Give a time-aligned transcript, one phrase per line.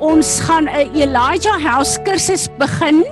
[0.00, 3.04] ons gaan 'n Elijah House kursus begin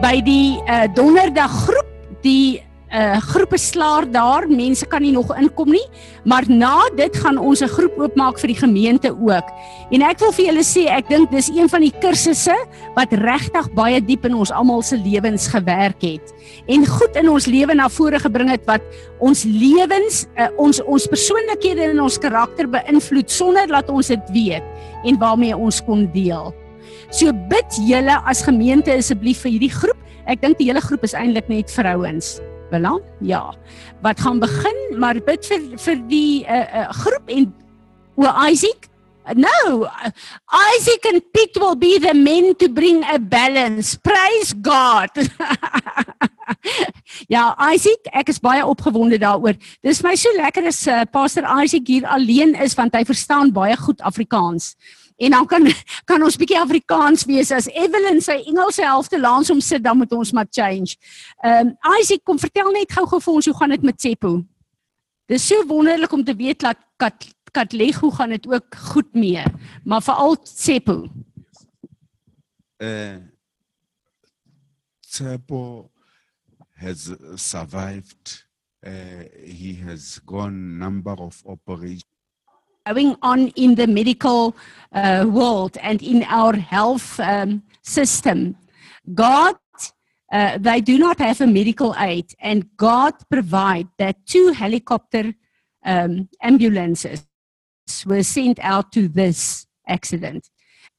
[0.00, 1.86] by die uh, donderdag groep.
[2.22, 4.48] Die uh, groep is klaar daar.
[4.48, 5.84] Mense kan nie nog inkom nie,
[6.24, 9.46] maar na dit gaan ons 'n groep oopmaak vir die gemeente ook.
[9.90, 12.56] En ek wil vir julle sê, ek dink dis een van die kursusse
[12.94, 16.34] wat regtig baie diep in ons almal se lewens gewerk het
[16.66, 18.82] en goed in ons lewe na vore gebring het wat
[19.18, 24.62] ons lewens, uh, ons ons persoonlikhede en ons karakter beïnvloed sonder dat ons dit weet
[25.04, 26.54] en waarmee ons kon deel.
[27.10, 29.96] So bid julle as gemeente asseblief vir hierdie groep.
[30.28, 32.36] Ek dink die hele groep is eintlik net vrouens.
[32.70, 33.00] Belang?
[33.20, 33.54] Ja.
[34.04, 37.48] Wat gaan begin, maar bid vir vir die uh, uh, groep en
[38.18, 38.88] o Isaac
[39.36, 39.86] No,
[40.78, 43.96] Isaac and Pete will be the men to bring a balance.
[43.96, 45.10] Praise God.
[47.34, 49.58] ja, Isaac, ek is baie opgewonde daaroor.
[49.84, 53.76] Dis my so lekker as uh, Pastor Isaac hier alleen is want hy verstaan baie
[53.76, 54.72] goed Afrikaans.
[55.18, 55.66] En dan kan
[56.10, 60.12] kan ons bietjie Afrikaans wees as Evelyn sy Engelse helfte langs hom sit dan moet
[60.14, 60.94] ons maar change.
[61.42, 64.38] Ehm um, Isaac kom vertel net gou-gou vir ons hoe gaan dit met Tsepo?
[65.28, 69.42] Dis so wonderlik om te weet dat Kat Katlego gaan dit ook goed mee,
[69.84, 71.08] maar veral Tsepo.
[72.78, 73.16] Uh,
[75.00, 75.90] Tsepo
[76.76, 78.46] has survived.
[78.86, 82.17] Uh, he has gone number of operations.
[82.88, 84.56] Going on in the medical
[84.92, 88.56] uh, world and in our health um, system.
[89.14, 89.56] God,
[90.32, 95.34] uh, they do not have a medical aid, and God provide that two helicopter
[95.84, 97.26] um, ambulances
[98.06, 100.50] were sent out to this accident,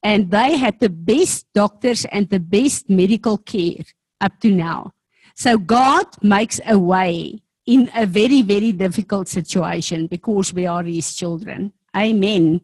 [0.02, 3.84] and they had the best doctors and the best medical care
[4.20, 4.92] up to now.
[5.34, 11.14] So God makes a way in a very, very difficult situation because we are His
[11.14, 11.72] children.
[11.96, 12.60] Amen.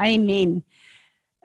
[0.00, 0.62] Amen.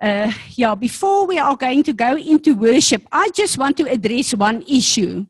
[0.02, 4.34] Uh, yeah, before we are going to go into worship, I just want to address
[4.34, 5.26] one issue.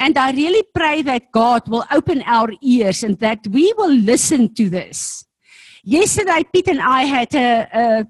[0.00, 4.52] And I really pray that God will open our ears and that we will listen
[4.54, 5.24] to this.
[5.84, 8.06] Yesterday, Pete and I had a, a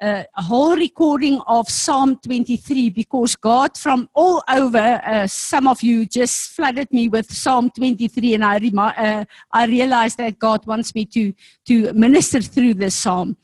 [0.00, 6.04] a whole recording of Psalm 23 because God from all over, uh, some of you
[6.04, 11.06] just flooded me with Psalm 23, and I uh, I realized that God wants me
[11.06, 11.32] to
[11.66, 13.36] to minister through this psalm.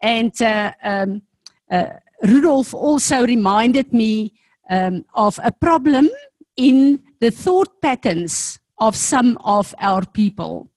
[0.00, 1.22] And uh, um,
[1.70, 1.90] uh,
[2.22, 4.32] Rudolph also reminded me
[4.70, 6.08] um, of a problem
[6.56, 10.70] in the thought patterns of some of our people.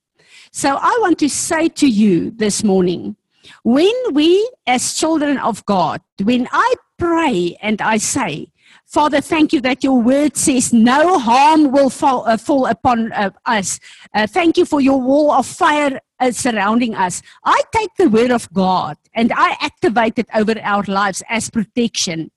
[0.52, 3.16] So I want to say to you this morning
[3.64, 8.52] when we, as children of God, when I pray and I say,
[8.86, 13.32] Father, thank you that your word says no harm will fall, uh, fall upon uh,
[13.46, 13.80] us.
[14.14, 17.22] Uh, thank you for your wall of fire uh, surrounding us.
[17.46, 22.32] I take the word of God and I activate it over our lives as protection.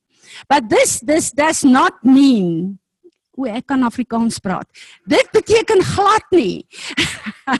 [0.48, 2.78] But this, this does not mean
[3.36, 4.69] O ek kan Afrikaans praat.
[5.10, 6.62] Dit beteken glad nie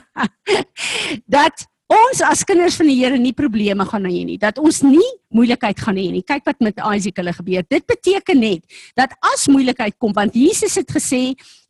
[1.35, 5.05] dat ons as kinders van die Here nie probleme gaan hê nie, dat ons nie
[5.35, 6.23] moeilikheid gaan hê nie.
[6.25, 7.65] Kyk wat met Isaac hulle gebeur.
[7.69, 11.21] Dit beteken net dat as moeilikheid kom, want Jesus het gesê,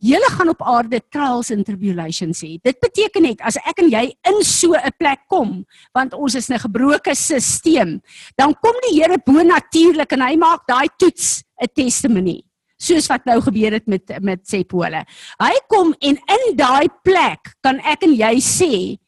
[0.05, 2.55] julle gaan op aarde trials and tribulations hê.
[2.63, 6.49] Dit beteken net as ek en jy in so 'n plek kom, want ons is
[6.49, 7.99] 'n gebroke stelsel,
[8.37, 12.43] dan kom die Here bo natuurlik en hy maak daai toets 'n testimonie
[12.77, 15.05] soos wat nou gebeur het met met Sepole.
[15.39, 18.99] Hy kom en in daai plek kan ek en jy sê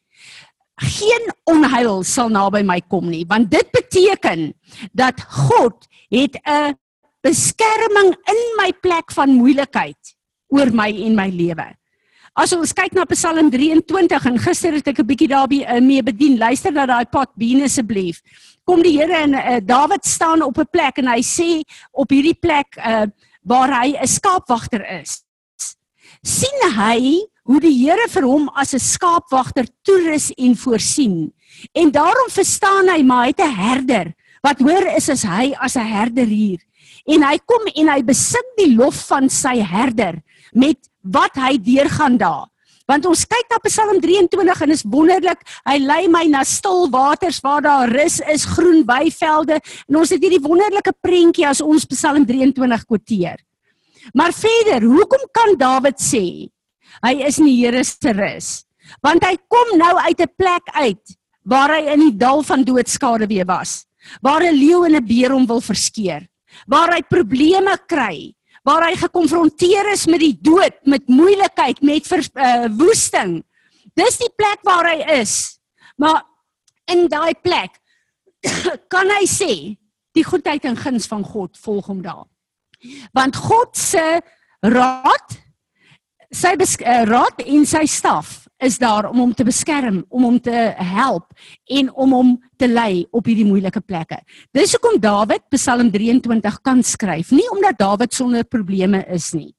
[0.77, 4.53] geen onheil sal naby my kom nie want dit beteken
[4.93, 6.77] dat God het 'n
[7.21, 10.15] beskerming in my plek van moeilikheid
[10.47, 11.67] oor my en my lewe.
[12.37, 16.03] As ons kyk na Psalm 23 en gister het ek 'n bietjie daarby uh, mee
[16.03, 16.37] bedien.
[16.37, 18.21] Luister na daai pot bene asseblief.
[18.63, 22.37] Kom die Here en uh, Dawid staan op 'n plek en hy sê op hierdie
[22.37, 23.09] plek uh,
[23.41, 25.23] waar hy 'n skaapwagter is.
[26.21, 31.33] sien hy hoe die Here vir hom as 'n skaapwagter toerus en voorsien.
[31.73, 34.13] En daarom verstaan hy maar hy het 'n herder.
[34.43, 36.59] Wat hoor is as hy as 'n herder hier.
[37.07, 40.21] En hy kom en hy besing die lof van sy herder
[40.53, 42.47] met wat hy deurgaan daar.
[42.87, 45.41] Want ons kyk na Psalm 23 en is wonderlik.
[45.65, 50.21] Hy lei my na stil waters waar daar rus is, groen weivelde en ons het
[50.21, 53.37] hierdie wonderlike prentjie as ons Psalm 23 quoteer.
[54.13, 56.47] Maar verder, hoekom kan Dawid sê
[57.05, 58.65] Hy is in die Here se rus.
[59.03, 63.27] Want hy kom nou uit 'n plek uit waar hy in die dal van doodskade
[63.27, 63.85] weer was.
[64.21, 66.27] Waar 'n leeu en 'n beer hom wil verskeer.
[66.67, 68.33] Waar hy probleme kry,
[68.63, 73.43] waar hy gekonfronteer is met die dood, met moeilikheid, met uh, woesting.
[73.95, 75.59] Dis die plek waar hy is.
[75.97, 76.23] Maar
[76.85, 77.79] in daai plek
[78.93, 79.77] kan hy sê
[80.17, 82.25] die goedheid en guns van God volg hom daar.
[83.13, 84.21] Want God se
[84.61, 85.37] raad
[86.31, 90.73] sy eh, raad en sy staf is daar om hom te beskerm, om hom te
[90.75, 91.29] help
[91.69, 94.17] en om hom te lei op hierdie moeilike plekke.
[94.51, 99.53] Dis hoekom Dawid Psalm 23 kan skryf, nie omdat Dawid sonder probleme is nie.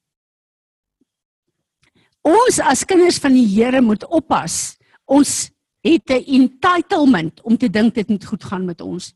[2.27, 4.77] Ons as kinders van die Here moet oppas.
[5.07, 5.51] Ons
[5.81, 9.15] het 'n entitlement om te dink dit moet goed gaan met ons.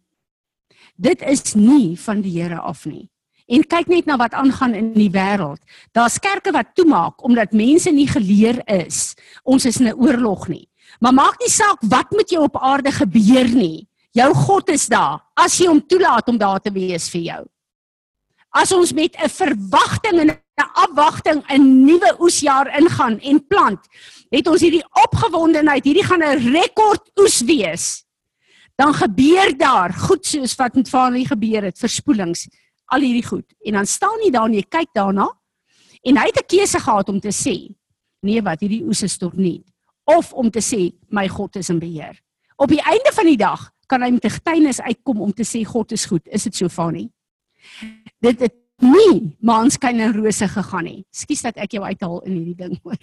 [0.96, 3.11] Dit is nie van die Here af nie.
[3.46, 5.60] En kyk net na wat aangaan in die wêreld.
[5.92, 9.14] Daar's kerke wat toemaak omdat mense nie geleer is.
[9.42, 10.68] Ons is in 'n oorlog nie.
[11.00, 13.88] Maar maak nie saak wat met jou op aarde gebeur nie.
[14.12, 17.42] Jou God is daar as jy hom toelaat om daar te wees vir jou.
[18.52, 23.80] As ons met 'n verwagting en 'n afwagting 'n nuwe oesjaar ingaan en plant,
[24.30, 28.04] het ons hierdie opgewondenheid, hierdie gaan 'n rekord oes wees.
[28.76, 32.48] Dan gebeur daar goed soos wat met Vaanie gebeur het, verspoelings,
[32.86, 33.46] al hierdie goed.
[33.64, 35.28] En dan staan jy daar en jy kyk daarna
[36.02, 37.74] en hy het 'n keuse gehad om te sê,
[38.22, 39.62] nee wat, hierdie oes is tot nie
[40.04, 42.18] of om te sê my God is in beheer.
[42.56, 45.64] Op die einde van die dag kan hy met 'n getuienis uitkom om te sê
[45.64, 46.26] God is goed.
[46.28, 47.10] Is dit so Vaanie?
[48.20, 51.04] Dit het nie maanskyn en rose gegaan nie.
[51.10, 52.98] Ekskuus dat ek jou uithaal in hierdie ding hoor.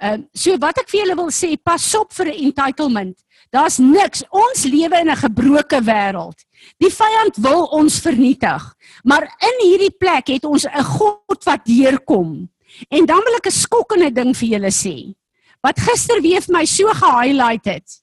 [0.00, 3.16] Ehm so wat ek vir julle wil sê, pas op vir 'n entitlement.
[3.50, 4.24] Daar's niks.
[4.30, 6.44] Ons lewe in 'n gebroke wêreld.
[6.78, 8.74] Die vyand wil ons vernietig.
[9.04, 12.48] Maar in hierdie plek het ons 'n God wat deurkom.
[12.88, 15.14] En dan wil ek 'n skokkende ding vir julle sê.
[15.62, 18.02] Wat gister weer vir my so gehighlight het.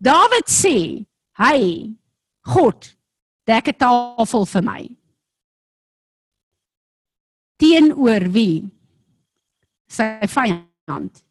[0.00, 1.06] Dawid sê,
[1.38, 1.94] hy
[2.42, 2.96] God
[3.44, 4.88] dek 'n tafel vir my.
[7.58, 8.70] Teenoor wie?
[9.88, 11.27] Sy vyand.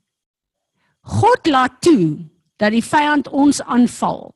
[1.08, 2.18] God laat toe
[2.60, 4.34] dat die vyand ons aanval.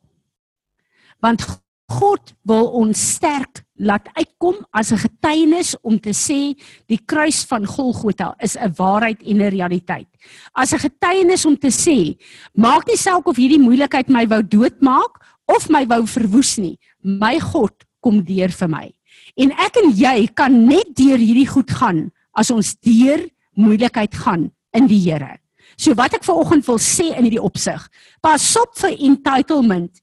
[1.19, 1.43] Want
[1.91, 6.55] God wil ons sterk laat uitkom as 'n getuienis om te sê
[6.87, 10.07] die kruis van Golgotha is 'n waarheid en 'n realiteit.
[10.53, 12.17] As 'n getuienis om te sê,
[12.53, 17.39] maak nie saak of hierdie moeilikheid my wou doodmaak of my wou verwoes nie, my
[17.39, 18.93] God kom deur vir my.
[19.35, 24.51] En ek en jy kan net deur hierdie goed gaan as ons deur moeilikheid gaan
[24.73, 25.40] in die Here.
[25.81, 27.81] So wat ek vanoggend wil sê in hierdie opsig,
[28.21, 30.01] pas op vir entitlement.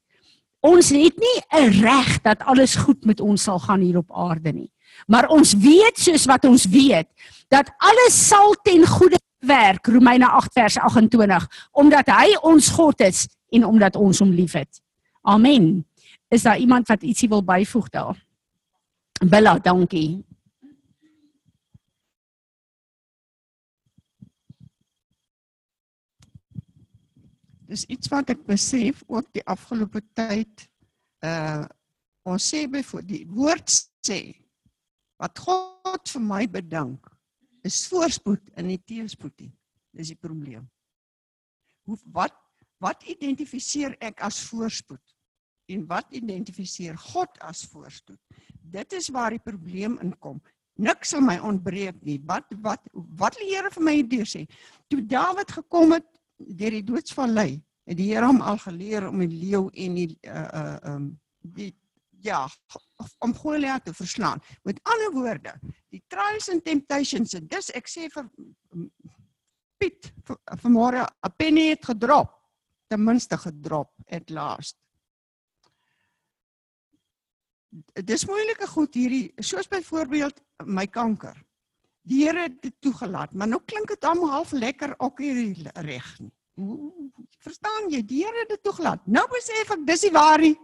[0.59, 4.51] Ons het nie 'n reg dat alles goed met ons sal gaan hier op aarde
[4.51, 4.71] nie.
[5.07, 7.07] Maar ons weet soos wat ons weet
[7.47, 13.27] dat alles sal ten goeie werk Romeine 8 vers 28 omdat hy ons God is
[13.49, 14.81] en omdat ons hom liefhet.
[15.21, 15.85] Amen.
[16.29, 18.25] Is daar iemand wat ietsie wil byvoeg daar?
[19.25, 20.23] Bella, dankie.
[27.69, 30.65] Dis iets wat ek besef ook die afgelope tyd
[31.25, 31.67] uh
[32.29, 33.71] ons sê byvoorbeeld die woord
[34.05, 34.19] sê
[35.17, 37.07] wat God vir my bedink
[37.65, 39.51] is voorspoed in die teëspoed nie.
[39.95, 40.67] Dis die probleem.
[41.87, 42.35] Hoe wat
[42.83, 45.15] wat identifiseer ek as voorspoed
[45.73, 48.19] en wat identifiseer God as voorspoed?
[48.61, 50.39] Dit is waar die probleem inkom.
[50.79, 52.19] Niks sal my ontbreek nie.
[52.29, 54.45] Wat wat wat die Here vir my hier sê.
[54.91, 57.51] Toe Dawid gekom het deur die doodsvallei
[57.89, 61.71] het die Here hom al geleer om die leeu en die uh uh um die
[62.21, 62.47] ja
[63.23, 64.41] om Goliat te verslaan.
[64.63, 65.53] Met ander woorde,
[65.89, 68.27] die trials and temptations en dis ek sê vir
[68.75, 68.89] um,
[69.79, 70.09] Piet
[70.59, 72.33] vanmôre 'n penny het gedrop,
[72.91, 74.75] ten minste gedrop at last.
[78.03, 81.37] Dis moeilike goed hierdie soos byvoorbeeld my kanker.
[82.07, 86.07] Die Here het dit toegelaat, maar nou klink dit almal half lekker ook hier reg
[86.19, 86.31] nie.
[87.39, 88.01] Verstaan jy?
[88.03, 89.05] Die Here het dit toegelaat.
[89.05, 90.55] Nou besef ek dis nie waar nie.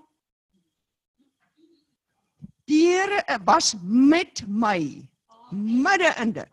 [2.65, 4.79] Die Here was met my
[5.51, 6.51] midde in dit.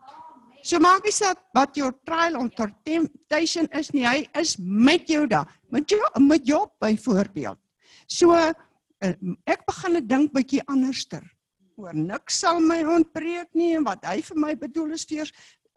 [0.63, 2.53] So maak nie saak wat jou trial of
[2.87, 5.49] temptation is nie, hy is met jou daar.
[5.73, 7.59] Met jou met jou byvoorbeeld.
[8.07, 8.53] So uh,
[9.43, 11.23] ek begin 'n dink bietjie anderster.
[11.77, 15.31] Oor niks sal my ontbreek nie en wat hy vir my bedoel is vir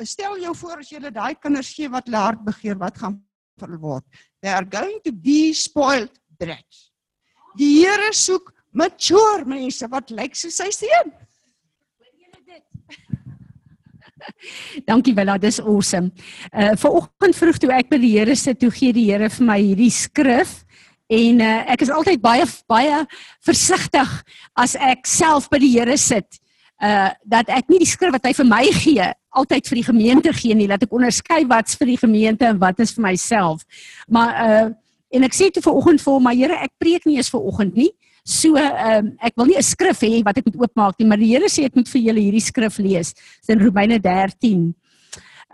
[0.04, 3.16] stel jou voor as jy daai kinders gee wat hulle hart begeer, wat gaan
[3.60, 4.04] verword.
[4.42, 6.90] They are going to be spoiled brats.
[7.56, 11.14] Die Here soek mature mense wat lyk soos sy seun.
[14.84, 16.10] Dankie Willa, dis awesome.
[16.52, 19.58] Uh vanoggend vroeg toe ek by die Here sit, toe gee die Here vir my
[19.62, 20.65] hierdie skrif
[21.08, 23.04] en uh ek is altyd baie baie
[23.46, 24.10] versigtig
[24.56, 26.40] as ek self by die Here sit.
[26.82, 30.32] Uh dat ek nie die skrif wat hy vir my gee altyd vir die gemeente
[30.32, 33.62] gee nie, dat ek onderskei wat's vir die gemeente en wat is vir myself.
[34.08, 34.66] Maar uh
[35.16, 37.92] en ek sê toe vanoggend vir hom, maar Here, ek preek nie eens vanoggend nie.
[38.26, 41.20] So ehm um, ek wil nie 'n skrif hê wat ek moet oopmaak nie, maar
[41.22, 43.14] die Here sê ek moet vir julle hierdie skrif lees.
[43.14, 44.74] Dit is in Romeine 13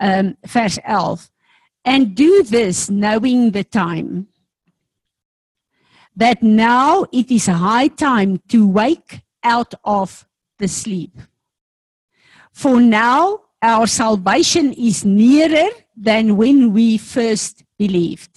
[0.01, 1.29] ehm um, vers 11.
[1.85, 4.27] And do this knowing the time
[6.17, 10.27] that now it is high time to wake out of
[10.59, 11.17] the sleep.
[12.51, 18.29] For now our salvation is nearer than when we first believed.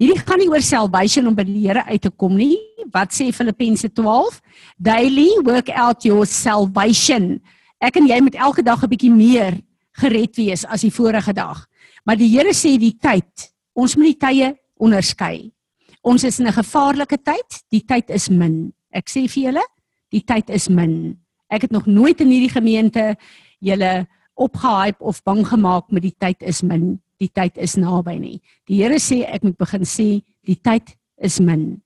[0.00, 2.56] Hierdie gaan nie oor salvation om by die Here uit te kom nie.
[2.88, 4.38] Wat sê Filippense 12?
[4.80, 7.36] Daily work out your salvation.
[7.84, 9.60] Ek en jy moet elke dag 'n bietjie meer
[10.00, 11.66] gered wees as die vorige dag.
[12.06, 15.52] Maar die Here sê die tyd, ons moet die tye onderskei.
[16.02, 17.64] Ons is in 'n gevaarlike tyd.
[17.68, 18.72] Die tyd is min.
[18.90, 19.64] Ek sê vir julle,
[20.10, 21.18] die tyd is min.
[21.50, 23.16] Ek het nog nooit in hierdie gemeente
[23.60, 27.00] julle opgehype of bang gemaak met die tyd is min.
[27.18, 28.40] Die tyd is naby nie.
[28.66, 31.82] Die Here sê ek moet begin sê die tyd is min.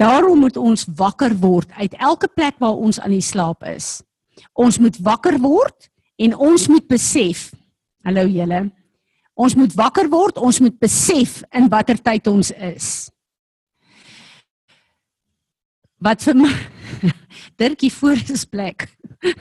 [0.00, 4.02] Daarom moet ons wakker word uit elke plek waar ons aan die slaap is.
[4.56, 7.50] Ons moet wakker word en ons moet besef.
[8.04, 8.70] Hallo julle.
[9.40, 13.08] Ons moet wakker word, ons moet besef in watter tyd ons is.
[16.00, 16.52] Wat vir my
[17.60, 18.88] Dirkie voor is plek.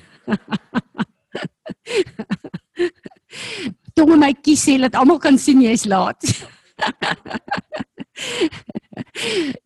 [3.95, 6.23] Toe my kies sê dat almal kan sien jy's laat.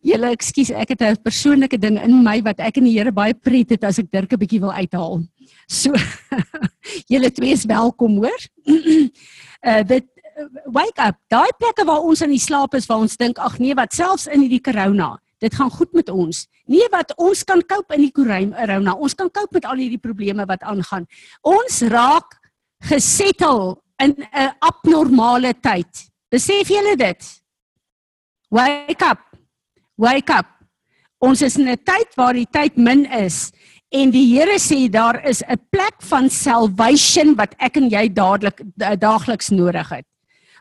[0.08, 3.34] Julle ekskuus, ek het 'n persoonlike ding in my wat ek in die Here baie
[3.34, 5.22] pret het as ek Dirk 'n bietjie wil uithaal.
[5.68, 5.92] So
[7.12, 8.40] julle twee is welkom, hoor.
[9.70, 10.13] uh dit
[10.66, 11.16] wake up.
[11.28, 14.26] Daai plekke waar ons aan die slaap is waar ons dink ag nee, wat selfs
[14.26, 16.46] in hierdie corona dit gaan goed met ons.
[16.70, 18.94] Nee wat ons kan cope in die corona.
[18.94, 21.06] Ons kan cope met al hierdie probleme wat aangaan.
[21.42, 22.38] Ons raak
[22.88, 26.10] gesettel in 'n abnormale tyd.
[26.30, 27.42] Besef julle dit?
[28.48, 29.20] Wake up.
[29.96, 30.46] Wake up.
[31.18, 33.52] Ons is in 'n tyd waar die tyd min is
[33.90, 38.60] en die Here sê daar is 'n plek van salvation wat ek en jy dadelik
[38.98, 40.06] daagliks nodig het.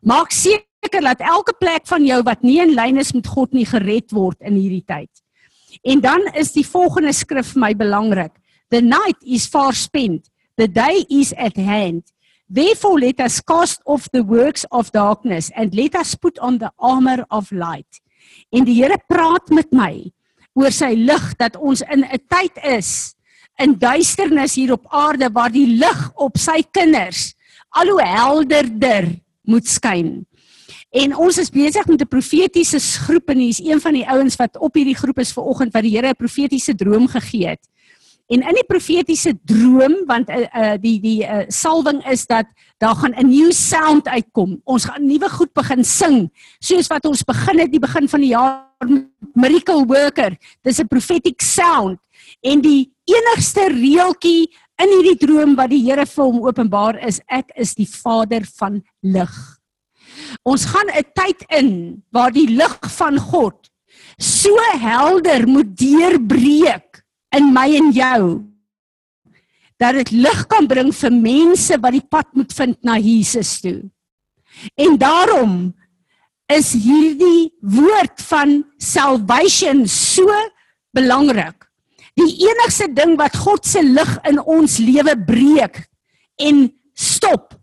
[0.03, 3.65] Maak seker dat elke plek van jou wat nie in lyn is met God nie
[3.65, 5.12] gered word in hierdie tyd.
[5.88, 8.33] En dan is die volgende skrif vir my belangrik.
[8.69, 10.27] The night is far spent,
[10.60, 12.03] the day is at hand.
[12.51, 16.72] Therefore let us cast off the works of darkness and let us put on the
[16.77, 18.03] armor of light.
[18.51, 20.12] En die Here praat met my
[20.53, 23.15] oor sy lig dat ons in 'n tyd is
[23.57, 27.33] in duisternis hier op aarde waar die lig op sy kinders
[27.69, 30.26] al hoe helderder moet skyn.
[30.94, 34.58] En ons is besig met 'n profetiese groep en hier's een van die ouens wat
[34.58, 37.68] op hierdie groep is ver oggend wat die Here 'n profetiese droom gegee het.
[38.28, 42.46] En in die profetiese droom want uh, uh, die die uh, salwing is dat
[42.78, 44.62] daar gaan 'n nuwe sound uitkom.
[44.64, 48.30] Ons gaan nuwe goed begin sing soos wat ons begin het die begin van die
[48.30, 48.64] jaar
[49.34, 50.38] miracle worker.
[50.62, 52.00] Dis 'n prophetic sound
[52.42, 57.51] en die enigste reeltjie in hierdie droom wat die Here vir hom openbaar is ek
[57.60, 59.36] is die Vader van lig.
[60.46, 63.70] Ons gaan 'n tyd in waar die lig van God
[64.18, 67.03] so helder moet deurbreek
[67.36, 68.44] in my en jou
[69.82, 73.82] dat dit lig kan bring vir mense wat die pad moet vind na Jesus toe.
[74.77, 75.74] En daarom
[76.51, 80.27] is hierdie woord van salvation so
[80.94, 81.62] belangrik.
[82.20, 85.82] Die enigste ding wat God se lig in ons lewe breek
[86.41, 87.55] en stop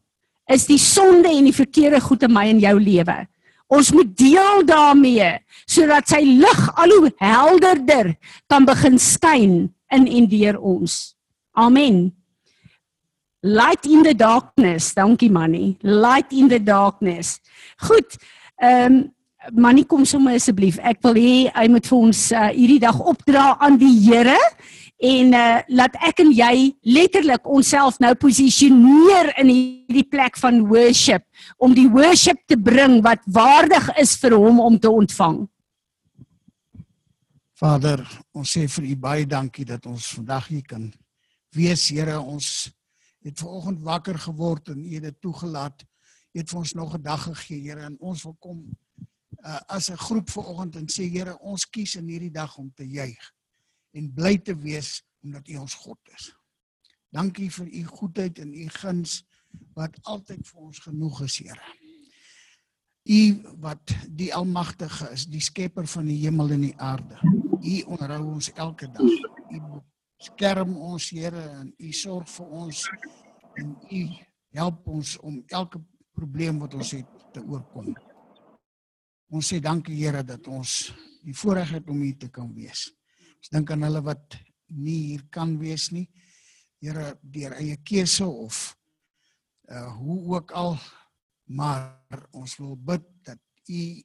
[0.50, 3.16] is die sonde en die verkeerde goed in my en jou lewe.
[3.70, 5.36] Ons moet deel daarmee
[5.70, 8.16] sodat sy lig al hoe helderder
[8.50, 9.54] kan begin skyn
[9.94, 11.14] in en deur ons.
[11.54, 12.08] Amen.
[13.46, 14.90] Light in the darkness.
[14.94, 15.76] Dankie Manny.
[15.82, 17.38] Light in the darkness.
[17.86, 18.18] Goed.
[18.60, 19.00] Ehm um,
[19.48, 20.76] Manny kom sommer asseblief.
[20.84, 24.36] Ek wil hê hy moet vir ons uh, hierdie dag opdra aan die Here
[25.00, 31.24] en uh, laat ek en jy letterlik onsself nou posisioneer in hierdie plek van worship
[31.56, 35.46] om die worship te bring wat waardig is vir hom om te ontvang.
[37.60, 38.04] Vader,
[38.36, 40.86] ons sê vir U baie dankie dat ons vandag hier kan
[41.56, 42.20] wees, Here.
[42.20, 42.68] Ons
[43.24, 45.84] het vanoggend wakker geword en U het dit toegelaat.
[46.32, 48.64] U het vir ons nog 'n dag gegee, Here, en ons wil kom
[49.44, 52.84] uh, as 'n groep vanoggend en sê Here, ons kies in hierdie dag om te
[52.84, 53.32] juig
[53.92, 56.32] en bly te wees omdat U ons God is.
[57.10, 59.24] Dankie vir U goedheid en U guns
[59.74, 61.76] wat altyd vir ons genoeg is, Here.
[63.10, 63.20] U
[63.64, 67.18] wat die almagtige is, die skepper van die hemel en die aarde.
[67.60, 69.02] U onderhou ons elke dag.
[69.50, 69.80] U
[70.20, 72.84] skerm ons, Here, en U sorg vir ons
[73.58, 74.02] en U
[74.54, 75.80] help ons om elke
[76.14, 77.94] probleem wat ons het te oorkom.
[79.30, 80.90] Ons sê dankie Here dat ons
[81.22, 82.88] die voorreg het om hier te kan wees.
[83.38, 84.34] Ons dink aan hulle wat
[84.74, 86.08] nie hier kan wees nie.
[86.82, 88.70] Here, deur eie keuse of
[89.70, 90.74] uh hoe ook al
[91.54, 93.38] maar ons wil bid dat
[93.70, 94.02] u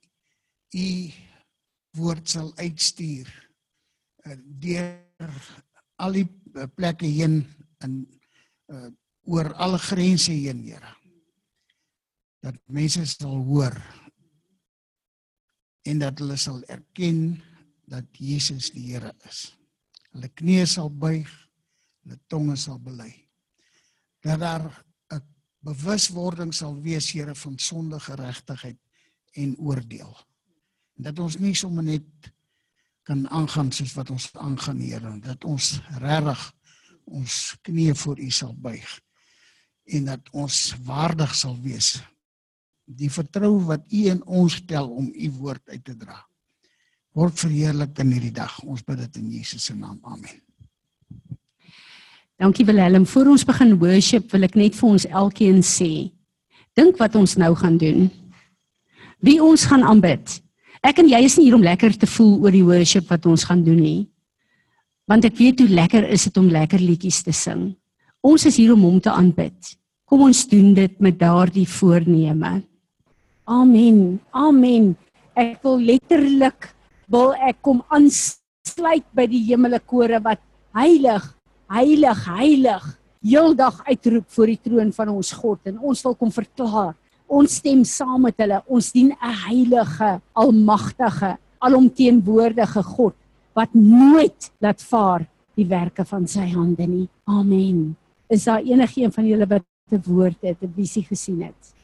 [0.78, 0.90] u
[1.98, 3.30] woord sal uitstuur
[4.28, 5.32] uh, deur
[6.04, 7.40] al die uh, plekke heen
[7.82, 8.04] in
[8.70, 8.92] uh
[9.26, 10.92] oor alle grense heen, Here.
[12.46, 13.74] Dat mense sal hoor
[15.86, 17.42] en dat hulle sal erken
[17.90, 19.52] dat Jesus die Here is.
[20.16, 21.30] Hulle knieë sal buig,
[22.06, 23.12] hulle tonge sal bely.
[24.26, 24.66] Dat daar
[25.14, 25.22] 'n
[25.62, 28.78] bewuswording sal wees Here van sonde, geregtigheid
[29.34, 30.18] en oordeel.
[30.98, 32.34] En dat ons nie sommer net
[33.04, 36.54] kan aangaan soos wat ons aangaan Here, dat ons regtig
[37.04, 39.02] ons knieë voor U sal buig
[39.86, 42.02] en dat ons waardig sal wees
[42.86, 46.18] die vertrou wat u in ons stel om u woord uit te dra.
[47.16, 48.58] Word verheerlik in hierdie dag.
[48.64, 50.00] Ons bid dit in Jesus se naam.
[50.04, 50.42] Amen.
[52.38, 53.06] Dankie Willem.
[53.08, 56.12] Voor ons begin worship wil ek net vir ons elkeen sê.
[56.76, 58.10] Dink wat ons nou gaan doen.
[59.24, 60.42] Wie ons gaan aanbid.
[60.84, 63.48] Ek en jy is nie hier om lekker te voel oor die worship wat ons
[63.48, 64.02] gaan doen nie.
[65.08, 67.72] Want ek weet hoe lekker is dit om lekker liedjies te sing.
[68.26, 69.56] Ons is hier om hom te aanbid.
[70.06, 72.60] Kom ons doen dit met daardie voorneme.
[73.46, 74.20] Amen.
[74.34, 74.96] Amen.
[75.38, 76.72] Ek wil letterlik
[77.12, 80.42] wil ek kom aansluit by die hemelike kore wat
[80.74, 81.28] heilig,
[81.70, 82.88] heilig, heilig
[83.26, 86.96] heeldag uitroep voor die troon van ons God en ons wil kom verklaar.
[87.30, 88.64] Ons stem saam met hulle.
[88.66, 93.16] Ons dien 'n heilige, almagtige, alomteenwoordige God
[93.54, 97.08] wat nooit laat vaar die werke van sy hande nie.
[97.26, 97.96] Amen.
[98.28, 101.75] Is daar enigiemand van julle wat 'n woord het, 'n visie gesien het?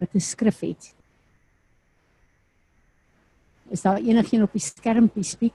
[0.00, 0.94] Wat 'n skrif het.
[3.70, 5.54] Is daar enigiemand op die skermpie spiek?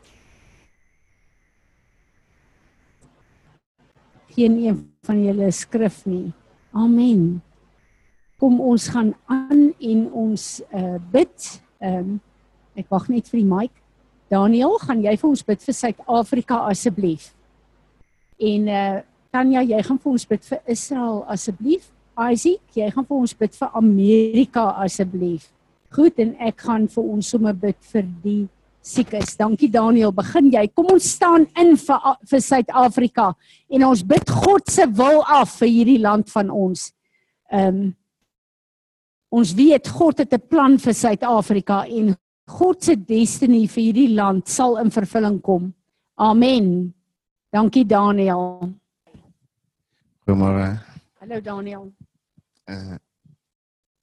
[4.27, 6.31] Geen een van julle skrif nie.
[6.71, 7.43] Amen.
[8.37, 11.61] Kom ons gaan aan en ons uh bid.
[11.79, 12.21] Ehm um,
[12.75, 13.71] ek wag net vir die mic.
[14.27, 17.33] Daniel, gaan jy vir ons bid vir Suid-Afrika asseblief?
[18.39, 21.91] En uh Tanya, jy gaan vir ons bid vir Israel asseblief?
[22.15, 25.49] Isaac, jy gaan vir ons bid vir Amerika asseblief.
[25.95, 28.41] Goed en ek gaan vir ons sommer bid vir die
[28.85, 29.35] siekes.
[29.39, 30.13] Dankie Daniel.
[30.15, 30.65] Begin jy.
[30.75, 33.31] Kom ons staan in vir vir Suid-Afrika
[33.69, 36.89] en ons bid God se wil af vir hierdie land van ons.
[37.51, 37.93] Ehm um,
[39.35, 42.15] ons weet God het 'n plan vir Suid-Afrika en
[42.47, 45.73] God se destiny vir hierdie land sal in vervulling kom.
[46.15, 46.93] Amen.
[47.51, 48.71] Dankie Daniel.
[50.25, 50.79] Goeiemôre.
[51.19, 51.91] Hallo Daniel.
[52.67, 52.97] Uh,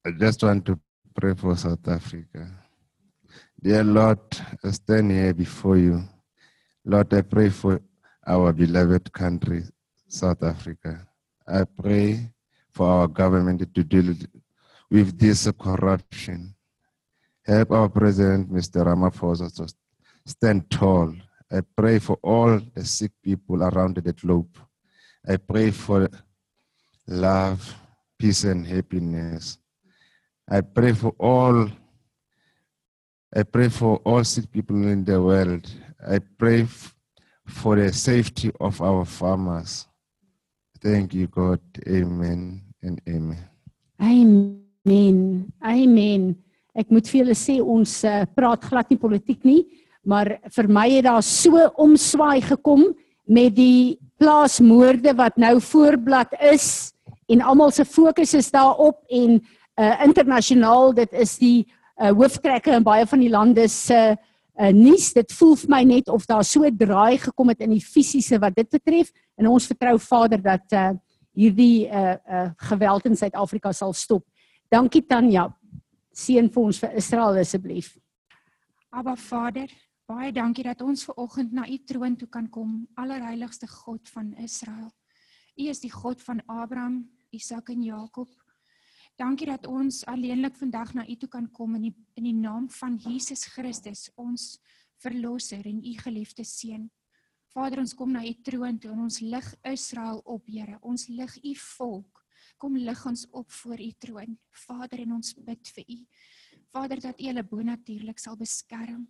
[0.07, 0.79] I just want to
[1.14, 2.48] pray for South Africa.
[3.61, 4.20] Dear Lord,
[4.64, 6.03] I stand here before you.
[6.85, 7.81] Lord, I pray for
[8.27, 9.64] our beloved country,
[10.07, 11.07] South Africa.
[11.46, 12.31] I pray
[12.70, 14.14] for our government to deal
[14.90, 16.55] with this corruption.
[17.44, 18.87] Help our President, Mr.
[18.87, 19.72] Ramaphosa, to
[20.25, 21.14] stand tall.
[21.51, 24.57] I pray for all the sick people around the globe.
[25.29, 26.09] I pray for
[27.07, 27.75] love,
[28.22, 29.58] peace and happiness.
[30.48, 31.66] I pray for all
[33.35, 35.66] I pray for all sick people in the world.
[35.98, 36.94] I pray f-
[37.46, 39.88] for the safety of our farmers.
[40.80, 41.58] Thank you, God.
[41.88, 43.42] Amen and amen.
[44.00, 45.50] Amen.
[45.64, 46.37] Amen.
[46.78, 49.64] Ek moet vir julle sê ons uh, praat glad nie politiek nie,
[50.06, 52.92] maar vir my het daar so omswaai gekom
[53.26, 56.91] met die plaasmoorde wat nou voorblad is
[57.33, 59.40] en almal se fokus is daarop en
[59.81, 61.61] uh internasionaal dit is die
[61.97, 66.09] uh hooftrekke in baie van die lande se uh nuus dit voel vir my net
[66.12, 69.99] of daar so draai gekom het in die fisiese wat dit betref en ons vertrou
[69.99, 70.90] Vader dat uh
[71.33, 74.25] hierdie uh uh geweld in Suid-Afrika sal stop.
[74.68, 75.49] Dankie Tanya.
[76.12, 77.95] Seën vir ons vir Israel asseblief.
[78.92, 79.71] Aba Vader,
[80.09, 84.35] baie dankie dat ons ver oggend na u troon toe kan kom, allerheiligste God van
[84.37, 84.90] Israel.
[85.57, 88.31] U is die God van Abraham, Isak en Jakob.
[89.16, 92.68] Dankie dat ons alleenlik vandag na U toe kan kom in die in die naam
[92.71, 94.59] van Jesus Christus, ons
[95.03, 96.90] verlosser en U geliefde seun.
[97.53, 100.79] Vader, ons kom na U troon toe en ons lig Israel op, Here.
[100.81, 102.23] Ons lig U volk.
[102.57, 104.38] Kom lig ons op voor U troon.
[104.66, 105.99] Vader, en ons bid vir U.
[106.73, 109.05] Vader, dat U hulle bonatuurlik sal beskerm.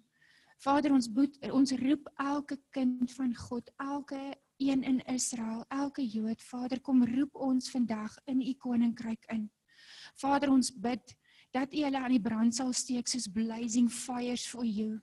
[0.63, 4.21] Vader, ons boet, ons roep elke kind van God, elke
[4.71, 9.51] een in Israel, elke Jood, Vader, kom roep ons vandag in u koninkryk in.
[10.15, 11.17] Vader, ons bid
[11.51, 15.01] dat u hulle aan die brand sal steek soos blazing fires for you.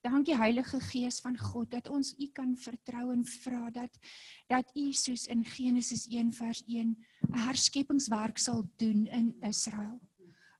[0.00, 3.98] Dankie Heilige Gees van God dat ons U kan vertrou en vra dat
[4.46, 6.94] dat U soos in Genesis 1 vers 1
[7.28, 9.98] 'n herskepingswerk sal doen in Israel.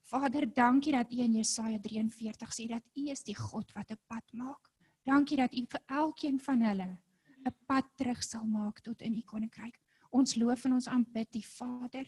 [0.02, 4.00] Vader, dankie dat U in Jesaja 43 sê dat U is die God wat 'n
[4.06, 4.70] pad maak.
[5.04, 6.98] Dankie dat U vir elkeen van hulle
[7.44, 9.79] 'n pad terug sal maak tot in U koninkryk.
[10.11, 12.07] Ons loof en ons aanbid die Vader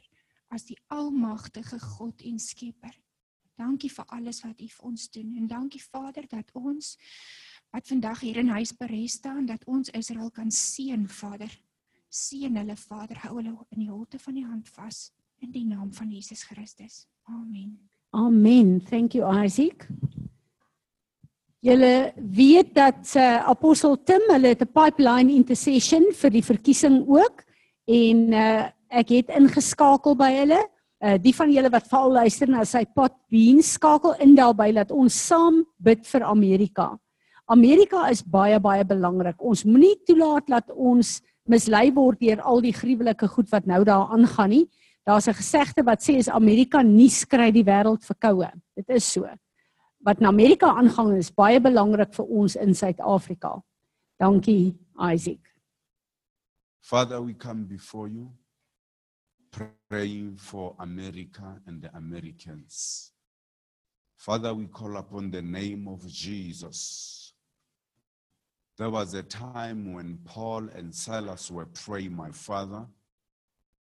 [0.49, 2.97] as die almagtige God en Skepper.
[3.57, 6.97] Dankie vir alles wat U vir ons doen en dankie Vader dat ons
[7.71, 11.53] wat vandag hier in huis berei staan dat ons Israel kan seën Vader.
[12.09, 15.93] Seën hulle Vader, hou hulle in die holte van die hand vas in die naam
[15.95, 17.07] van Jesus Christus.
[17.23, 17.79] Amen.
[18.11, 18.81] Amen.
[18.81, 19.87] Thank you Isaac.
[21.61, 27.45] Julle weet dat uh, apostel Tim hulle het 'n pipeline intercession vir die verkiesing ook
[27.85, 30.61] en uh, ek het ingeskakel by hulle.
[31.05, 34.91] Uh, die van julle wat val luister na sy pot beans skakel in daarbey dat
[34.91, 36.97] ons saam bid vir Amerika.
[37.45, 39.37] Amerika is baie baie belangrik.
[39.43, 44.09] Ons moenie toelaat dat ons mislei word deur al die gruwelike goed wat nou daar
[44.09, 44.67] aangaan nie.
[45.05, 48.49] Daar's 'n gesegde wat sê as Amerika nie skry die wêreld verkoue.
[48.77, 49.29] Dit is so
[50.05, 53.63] wat in Amerika aangaan is baie belangrik vir ons in Suid-Afrika.
[54.21, 54.77] Dankie
[55.13, 55.41] Isaac.
[56.81, 58.31] Father, we come before you
[59.91, 63.13] praying for America and the Americans.
[64.17, 67.33] Father, we call upon the name of Jesus.
[68.79, 72.87] There was a time when Paul and Silas were praying, my Father.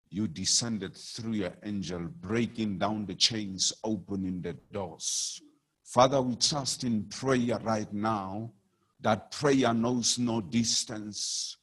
[0.09, 5.41] You descended through your angel, breaking down the chains, opening the doors.
[5.89, 8.51] Father, we trust in prayer right now
[9.01, 11.57] that prayer knows no distance.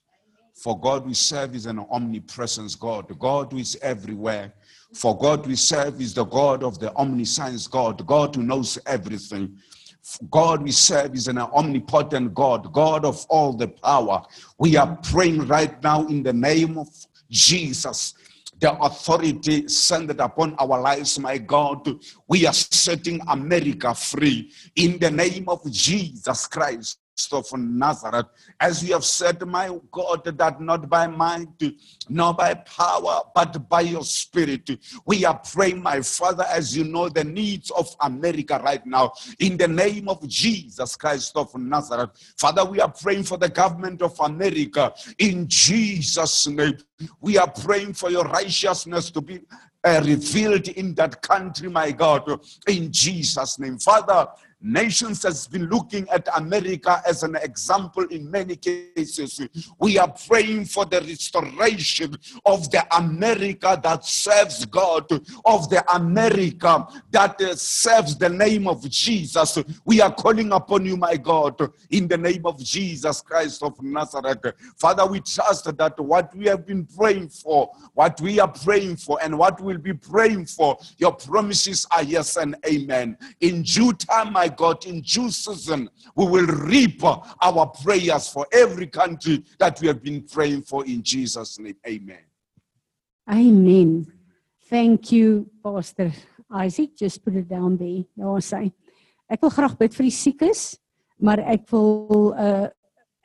[0.52, 4.52] For God we serve is an omnipresence God, the God who is everywhere.
[4.92, 9.58] For God we serve is the God of the omniscience God, God who knows everything.
[10.28, 14.24] God we serve is an omnipotent God, God of all the power.
[14.58, 16.88] We are praying right now in the name of
[17.30, 18.14] Jesus
[18.58, 21.88] the authority centered upon our lives, my God.
[22.28, 26.98] We are setting America free in the name of Jesus Christ
[27.32, 28.26] of Nazareth.
[28.60, 31.62] As we have said, my God, that not by might,
[32.08, 34.68] nor by power, but by your spirit.
[35.06, 39.56] We are praying, my Father, as you know the needs of America right now, in
[39.56, 42.10] the name of Jesus Christ of Nazareth.
[42.36, 46.78] Father, we are praying for the government of America in Jesus' name.
[47.20, 49.40] We are praying for your righteousness to be
[49.84, 53.78] uh, revealed in that country, my God, in Jesus' name.
[53.78, 54.28] Father,
[54.62, 59.46] Nations has been looking at America as an example in many cases.
[59.78, 62.16] We are praying for the restoration
[62.46, 65.10] of the America that serves God,
[65.44, 69.58] of the America that uh, serves the name of Jesus.
[69.84, 74.54] We are calling upon you, my God, in the name of Jesus Christ of Nazareth.
[74.78, 79.18] Father, we trust that what we have been praying for, what we are praying for,
[79.22, 83.18] and what we'll be praying for, your promises are yes and amen.
[83.40, 88.86] In due time, my God, in due season, we will reap our prayers for every
[88.86, 91.76] country that we have been praying for in Jesus' name.
[91.86, 92.24] Amen.
[93.30, 94.06] Amen.
[94.68, 96.12] Thank you Pastor
[96.50, 96.96] Isaac.
[96.96, 98.04] Just put it down there.
[98.18, 98.72] Daar sê.
[99.26, 100.76] Ek wil graag bid vir die siekes,
[101.18, 102.68] maar ek wil uh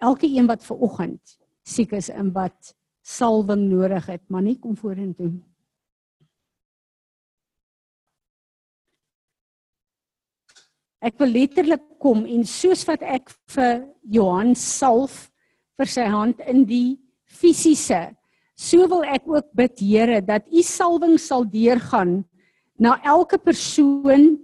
[0.02, 2.74] elke een wat ver oggend siek is en wat
[3.06, 5.30] salwing nodig het, maar nie kom vorentoe.
[11.02, 15.32] Ek wil letterlik kom en soos wat ek vir Johan salf
[15.82, 18.12] vir sy hand in die fisiese,
[18.54, 22.20] so wil ek ook bid Here dat u salwing sal deurgaan
[22.78, 24.36] na elke persoon.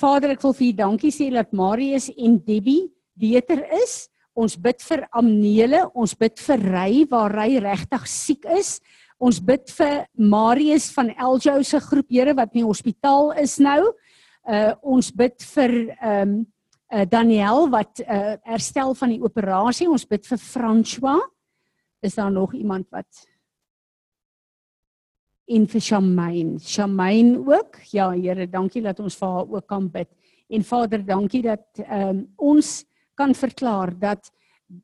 [0.00, 4.08] Vader, ek wil vir u dankie sê dat Marius en Debbie beter is.
[4.32, 8.78] Ons bid vir Amnele, ons bid vir Ry waar Ry regtig siek is.
[9.20, 13.92] Ons bid vir Marius van Eljo se groep Here wat in die hospitaal is nou.
[14.42, 16.46] Uh ons bid vir ehm um,
[16.92, 19.88] uh Daniel wat uh herstel van die operasie.
[19.88, 21.20] Ons bid vir François.
[22.02, 23.26] Is daar nog iemand wat
[25.46, 26.58] en vir Shamaine.
[26.58, 27.76] Shamaine ook.
[27.92, 30.08] Ja, Here, dankie dat ons vir haar ook kan bid.
[30.48, 34.30] En Vader, dankie dat ehm um, ons kan verklaar dat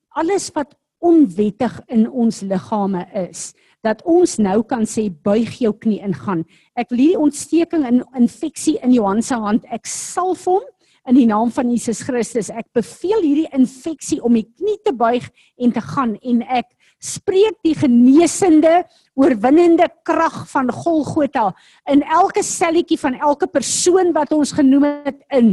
[0.08, 3.54] alles wat onwettig in ons liggame is,
[3.86, 6.44] dat ons nou kan sê buig jou knie en gaan.
[6.78, 10.64] Ek wil hierdie ontsteking en in, infeksie in Johan se hand, ek salf hom
[11.08, 12.50] in die naam van Jesus Christus.
[12.50, 17.60] Ek beveel hierdie infeksie om die knie te buig en te gaan en ek Spreek
[17.62, 18.82] die genesende,
[19.14, 21.52] oorwinnende krag van Golgotha
[21.90, 25.52] in elke selletjie van elke persoon wat ons genoem het in.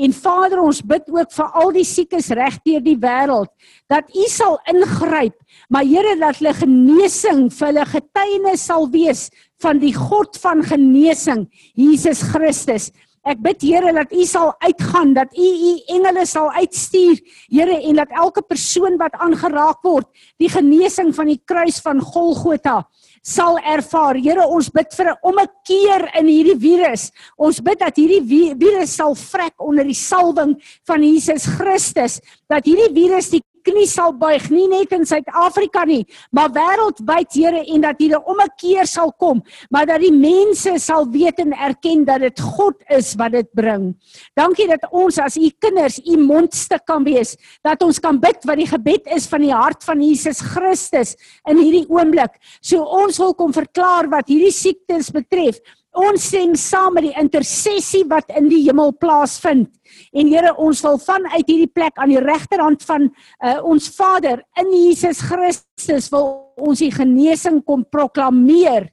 [0.00, 3.50] En Vader, ons bid ook vir al die siekes regdeur die wêreld
[3.90, 5.36] dat U sal ingryp,
[5.68, 9.26] maar Here dat hulle genesing vir hulle getuienis sal wees
[9.60, 11.44] van die God van genesing,
[11.76, 12.88] Jesus Christus.
[13.28, 17.20] Ek bid Here dat U sal uitgaan, dat U U engele sal uitstuur,
[17.52, 20.08] Here, en dat elke persoon wat aangeraak word,
[20.40, 22.86] die genesing van die kruis van Golgotha
[23.22, 24.16] sal ervaar.
[24.16, 27.10] Here, ons bid vir 'n ommekeer in hierdie virus.
[27.36, 30.56] Ons bid dat hierdie vi virus sal vrek onder die salwing
[30.86, 36.04] van Jesus Christus, dat hierdie virus die knie sal buig nie net in Suid-Afrika nie,
[36.32, 41.06] maar wêreldwyd, Here, en dat hier 'n ommekeer sal kom, maar dat die mense sal
[41.06, 43.94] weet en erken dat dit God is wat dit bring.
[44.34, 48.56] Dankie dat ons as u kinders u mondstuk kan wees, dat ons kan bid wat
[48.56, 51.16] die gebed is van die hart van Jesus Christus
[51.48, 52.36] in hierdie oomblik.
[52.60, 55.60] So ons wil kom verklaar wat hierdie siektes betref.
[55.98, 59.72] Ons stem saam met die intersessie wat in die hemel plaasvind.
[60.14, 64.70] En Here, ons wil vanuit hierdie plek aan die regterhand van uh, ons Vader in
[64.70, 68.86] Jesus Christus wil ons die genesing kom proklameer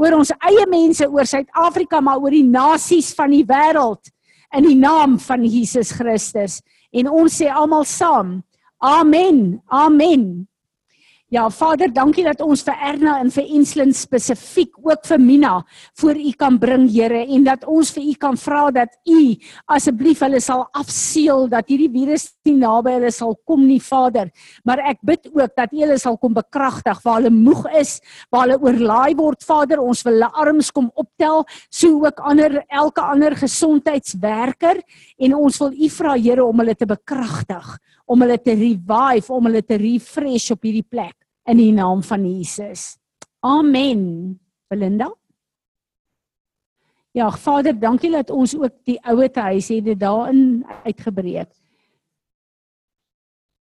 [0.00, 4.10] oor ons eie mense, oor Suid-Afrika, maar oor die nasies van die wêreld
[4.56, 6.58] in die naam van Jesus Christus.
[6.90, 8.40] En ons sê almal saam:
[8.82, 9.60] Amen.
[9.68, 10.49] Amen.
[11.30, 15.52] Ja, Vader, dankie dat ons vir Erna en vir Enslin spesifiek ook vir Mina
[16.00, 19.20] voor U kan bring, Here, en dat ons vir U kan vra dat U
[19.70, 24.32] asseblief hulle sal afseël dat hierdie virus nie naby hulle sal kom nie, Vader.
[24.66, 28.00] Maar ek bid ook dat U hulle sal kom bekragtig waar hulle moeg is,
[28.34, 29.78] waar hulle oorlaai word, Vader.
[29.78, 34.82] Ons wil hulle arms kom optel, so ook ander elke ander gesondheidswerker
[35.22, 37.76] en ons wil U vra, Here, om hulle te bekragtig
[38.10, 42.24] om hulle te revive, om hulle te refresh op hierdie plek in die naam van
[42.26, 42.98] Jesus.
[43.40, 44.40] Amen.
[44.68, 45.10] Belinda.
[47.12, 51.50] Ja, Vader, dankie dat ons ook die ouete huis het dit daarin uitgebreek.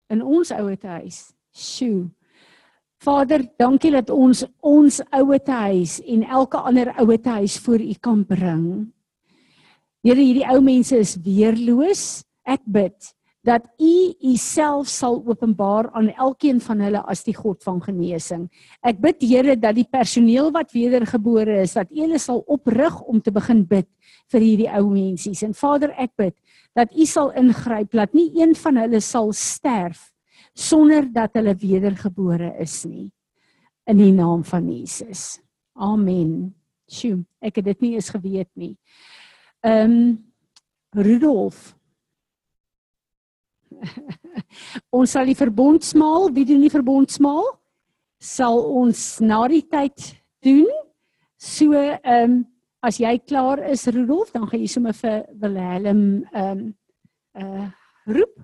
[0.09, 1.19] In ons ouete huis.
[1.53, 2.09] Sjoe.
[3.05, 8.25] Vader, dankie dat ons ons ouete huis en elke ander ouete huis voor U kan
[8.25, 8.65] bring.
[10.05, 12.23] Here, hierdie ou mense is weerloos.
[12.45, 13.14] Ek bid
[13.45, 18.47] dat u uself sal openbaar aan elkeen van hulle as die God van genesing.
[18.81, 23.21] Ek bid Here dat die personeel wat wedergebore is, dat u hulle sal oprig om
[23.21, 23.87] te begin bid
[24.33, 25.43] vir hierdie ou mensies.
[25.45, 26.35] En Vader, ek bid
[26.75, 30.09] dat u sal ingryp dat nie een van hulle sal sterf
[30.55, 33.11] sonder dat hulle wedergebore is nie.
[33.85, 35.37] In die naam van Jesus.
[35.77, 36.55] Amen.
[36.89, 38.73] Sjoe, ek het dit nie eens geweet nie.
[39.61, 40.23] Ehm um,
[40.95, 41.75] Rudolf
[44.97, 47.45] ons sal die verbondsmaal, wie doen die verbondsmaal?
[48.21, 50.11] Sal ons na die tyd
[50.45, 50.69] doen.
[51.37, 52.43] So ehm um,
[52.85, 56.67] as jy klaar is Rudolf, dan gaan jy sommer vir Wilhelm ehm um,
[57.41, 57.69] uh
[58.05, 58.35] roep.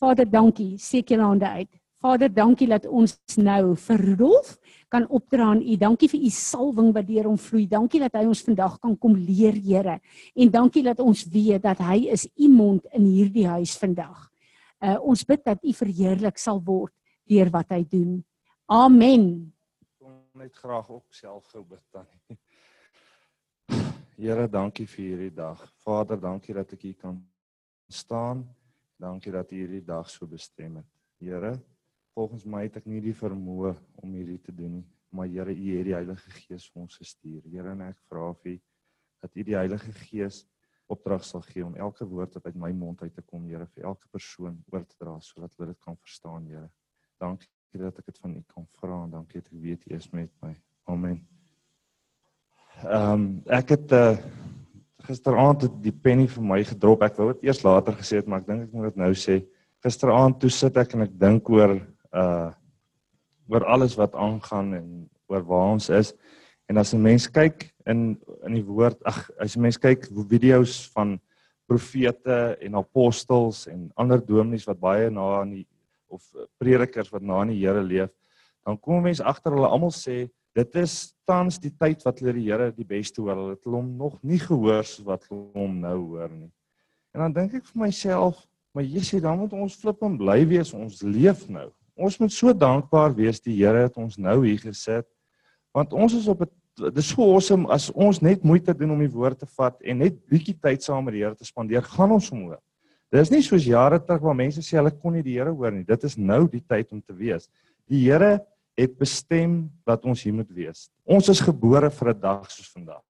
[0.00, 0.78] Vader, dankie.
[0.78, 1.70] Steek jou hande uit.
[2.00, 4.54] Vader, dankie dat ons nou vir Rudolf
[4.88, 5.76] kan opdra aan U.
[5.76, 7.66] Dankie vir U salwing wat deur hom vloei.
[7.68, 9.98] Dankie dat hy ons vandag kan kom leer, Here.
[10.32, 14.29] En dankie dat ons weet dat hy is U mond in hierdie huis vandag.
[14.80, 16.94] Uh, ons bid dat U verheerlik sal word
[17.28, 18.20] deur wat hy doen.
[18.70, 19.52] Amen.
[20.00, 22.08] Kom net graag op self gou bid dan.
[24.20, 25.60] Here, dankie vir hierdie dag.
[25.84, 27.20] Vader, dankie dat ek hier kan
[27.88, 28.42] staan.
[29.00, 30.88] Dankie dat U hierdie dag so bestem het.
[31.20, 31.54] Here,
[32.16, 35.76] volgens my het ek nie die vermoë om hierdie te doen nie, maar Here, U
[35.76, 37.40] het die Heilige Gees vir ons gestuur.
[37.48, 38.58] Here, en ek vra vir U
[39.20, 40.42] dat U die Heilige Gees
[40.90, 43.90] opdrag sal gee om elke woord wat uit my mond uit te kom, Here, vir
[43.92, 46.68] elke persoon oor te dra sodat hulle dit kan verstaan, Here.
[47.20, 47.48] Dankie
[47.78, 50.30] dat ek dit van U kan vra en dankie dat ek weet U is met
[50.42, 50.54] my.
[50.90, 51.20] Amen.
[52.80, 54.16] Ehm um, ek het uh
[55.00, 57.02] gisteraand het die penny vir my gedrop.
[57.02, 59.38] Ek wou dit eers later gesê het, maar ek dink ek moet dit nou sê.
[59.84, 61.78] Gisteraand toe sit ek en ek dink oor
[62.12, 62.50] uh
[63.50, 64.90] oor alles wat aangaan en
[65.26, 66.12] oor waar ons is.
[66.70, 70.90] En as 'n mens kyk in in die woord, ag, as 'n mens kyk video's
[70.94, 71.18] van
[71.70, 75.66] profete en apostels en ander dominees wat baie na aan die
[76.10, 76.24] of
[76.58, 78.10] predikers wat na aan die Here leef,
[78.66, 82.48] dan kom mense agter hulle almal sê dit is tans die tyd wat hulle die
[82.48, 83.36] Here die beste hoor.
[83.36, 86.50] Hulle het hom nog nie gehoor soos wat hulle hom nou hoor nie.
[87.14, 88.42] En dan dink ek vir myself,
[88.74, 90.74] maar Jesus, dan moet ons flip en bly wees.
[90.74, 91.68] Ons leef nou.
[91.94, 95.06] Ons moet so dankbaar wees die Here het ons nou hier gesit
[95.70, 99.00] want ons is op 'n dit is so awesome as ons net moeite doen om
[99.02, 102.12] die woord te vat en net bietjie tyd saam met die Here te spandeer, gaan
[102.16, 102.60] ons hom hoor.
[103.10, 105.74] Dit is nie soos jare terug waar mense sê hulle kon nie die Here hoor
[105.74, 105.84] nie.
[105.84, 107.48] Dit is nou die tyd om te wees.
[107.90, 108.38] Die Here
[108.78, 110.88] het bestem dat ons hier moet wees.
[111.04, 113.02] Ons is gebore vir 'n dag soos vandag.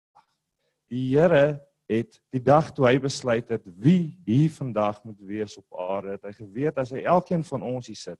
[0.90, 5.66] Die Here het die dag toe hy besluit het wie hier vandag moet wees op
[5.74, 8.18] aarde, het hy geweet as hy elkeen van ons hier sit,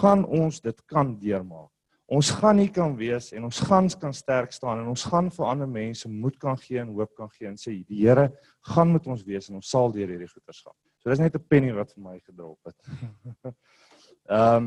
[0.00, 1.70] gaan ons dit kan deurmaak.
[2.12, 5.46] Ons gaan nie kan wees en ons gaan kan sterk staan en ons gaan vir
[5.48, 8.26] ander mense moed kan gee en hoop kan gee en sê die Here
[8.68, 10.76] gaan met ons wees en ons sal deur hierdie goeters gaan.
[11.00, 12.76] So dis net 'n penny wat vir my gedrop het.
[14.28, 14.66] Ehm um,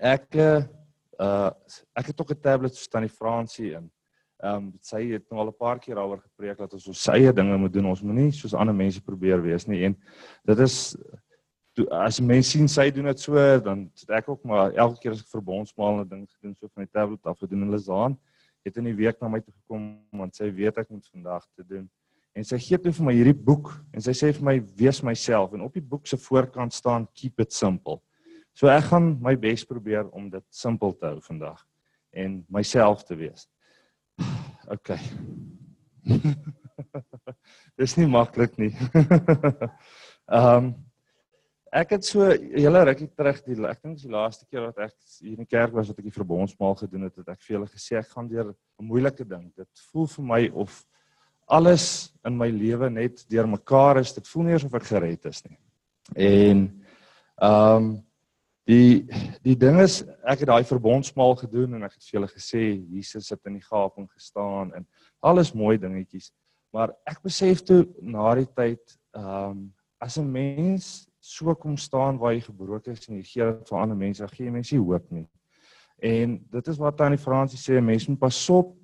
[0.00, 1.50] ek uh
[1.94, 3.90] ek het ook 'n tablet so tannie Fransie in.
[4.42, 7.32] Ehm um, sy het nou al 'n paar keer daaroor gepreek dat ons ons eie
[7.32, 7.86] dinge moet doen.
[7.86, 9.84] Ons moenie soos ander mense probeer wees nie.
[9.84, 9.96] En
[10.44, 10.96] dit is
[11.90, 13.34] as mense sien sy doen dit so,
[13.64, 16.86] dan sit ek ook maar elke keer as ek verbondsmaal 'n ding gedoen so van
[16.86, 18.18] die tablet af gedoen en Lizaan
[18.64, 21.64] het in die week na my toe gekom want sy weet ek moet vandag te
[21.66, 21.90] doen.
[22.34, 25.52] En sy gee toe vir my hierdie boek en sy sê vir my wees myself
[25.52, 28.00] en op die boek se voorkant staan keep it simple.
[28.54, 31.66] So ek gaan my bes probeer om dit simpel te hou vandag
[32.14, 33.48] en myself te wees.
[34.74, 34.94] OK.
[37.78, 38.72] Dis nie maklik nie.
[40.24, 40.74] Ehm um,
[41.74, 45.38] ek het so hele rukkie terug die ek dink die laaste keer wat ek hier
[45.42, 48.12] in kerk was wat ek die verbondsmaal gedoen het, het ek vir julle gesê ek
[48.14, 49.50] gaan deur 'n moeilike ding.
[49.56, 50.84] Dit voel vir my of
[51.46, 54.14] alles in my lewe net deurmekaar is.
[54.14, 55.58] Dit voel nie asof ek gered is nie.
[56.16, 56.66] En
[57.42, 58.04] ehm um,
[58.64, 59.04] Die
[59.44, 62.62] die ding is ek het daai verbondsmaal gedoen en ek het vir julle gesê
[62.96, 64.86] Jesus sit in die gaping gestaan en
[65.20, 66.30] alles mooi dingetjies.
[66.72, 68.80] Maar ek besef toe na die tyd
[69.12, 69.66] ehm um,
[70.00, 73.78] as 'n mens so kom staan waar jy gebroken is en jy gee dit vir
[73.80, 75.24] ander mense, gee jy mense hoop nie.
[76.04, 78.74] En dit is wat Tannie Fransie sê, mense moet pas op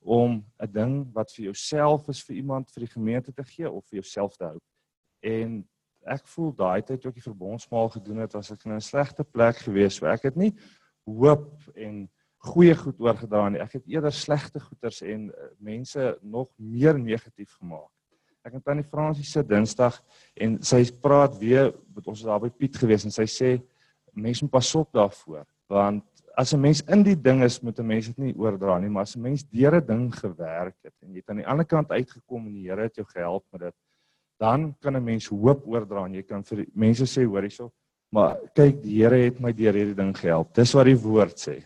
[0.00, 3.84] om 'n ding wat vir jouself is vir iemand vir die gemeente te gee of
[3.90, 4.58] vir jouself te hou.
[5.20, 5.60] En
[6.06, 9.24] ek voel daai tyd toe ek die verbondsmaal gedoen het, was ek in 'n slegte
[9.24, 9.96] plek gewees.
[9.96, 10.54] So ek het nie
[11.04, 12.08] hoop en
[12.38, 13.60] goeie goed oorgedra nie.
[13.60, 17.92] Ek het eerder slegte goeters en uh, mense nog meer negatief gemaak.
[18.46, 19.98] Ek het tannie Fransie se Dinsdag
[20.40, 23.50] en sy praat weer met ons daar by Piet gewees en sy sê
[24.16, 26.04] mense moet pas op daarvoor want
[26.40, 29.02] as 'n mens in die ding is moet 'n mens dit nie oordra nie maar
[29.02, 31.90] as 'n mens deur 'n ding gewerk het en jy het aan die ander kant
[31.90, 33.74] uitgekom en die Here het jou gehelp met dit
[34.38, 37.70] dan kan 'n mens hoop oordra en jy kan vir mense sê hoor hierso
[38.10, 40.54] maar kyk die Here het my deur hierdie ding gehelp.
[40.54, 41.60] Dis wat die woord sê.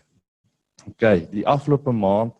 [0.85, 2.33] OK die afgelope maand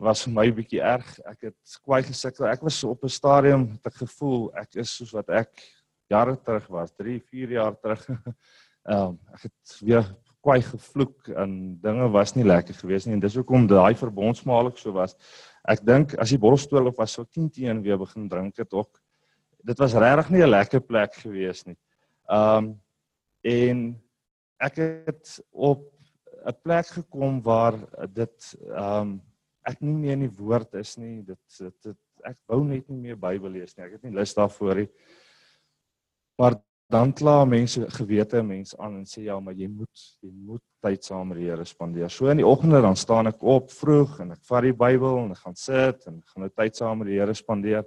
[0.00, 1.08] was vir my bietjie erg.
[1.28, 2.48] Ek het kwai gesukkel.
[2.48, 5.50] Ek was op 'n stadium het ek gevoel ek is soos wat ek
[6.08, 8.08] jare terug was 3 4 jaar terug.
[8.84, 10.04] Um, ek het weer
[10.40, 14.78] kwai gevloek en dinge was nie lekker gewees nie en dis hoekom daai verbondsmaal ek
[14.80, 15.16] so was.
[15.68, 19.00] Ek dink as die borrelstoel of was so 10 teen weer begin drink het ook.
[19.62, 21.76] Dit was regtig nie 'n lekker plek gewees nie.
[22.28, 22.80] Um
[23.44, 24.00] en
[24.60, 25.92] ek het op
[26.46, 27.76] 'n plek gekom waar
[28.08, 29.20] dit um
[29.68, 31.20] ek nie meer in die woord is nie.
[31.26, 33.86] Dit dit, dit ek wou net nie meer Bybel lees nie.
[33.86, 34.88] Ek het nie lus daarvoor nie.
[36.40, 36.56] Maar
[36.90, 41.04] dan kla mense gewete mense aan en sê ja, maar jy moet jy moet tyd
[41.06, 42.10] saam met die Here spandeer.
[42.10, 45.34] So in die oggende dan staan ek op vroeg en ek vat die Bybel en
[45.36, 47.86] ek gaan sit en gaan nou tyd saam met die Here spandeer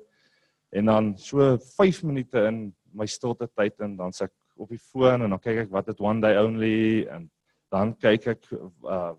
[0.73, 4.81] en dan so 5 minute in my stilte tyd en dan sê ek op die
[4.81, 7.27] foon en dan kyk ek wat het one day only en
[7.73, 9.13] dan kyk ek uh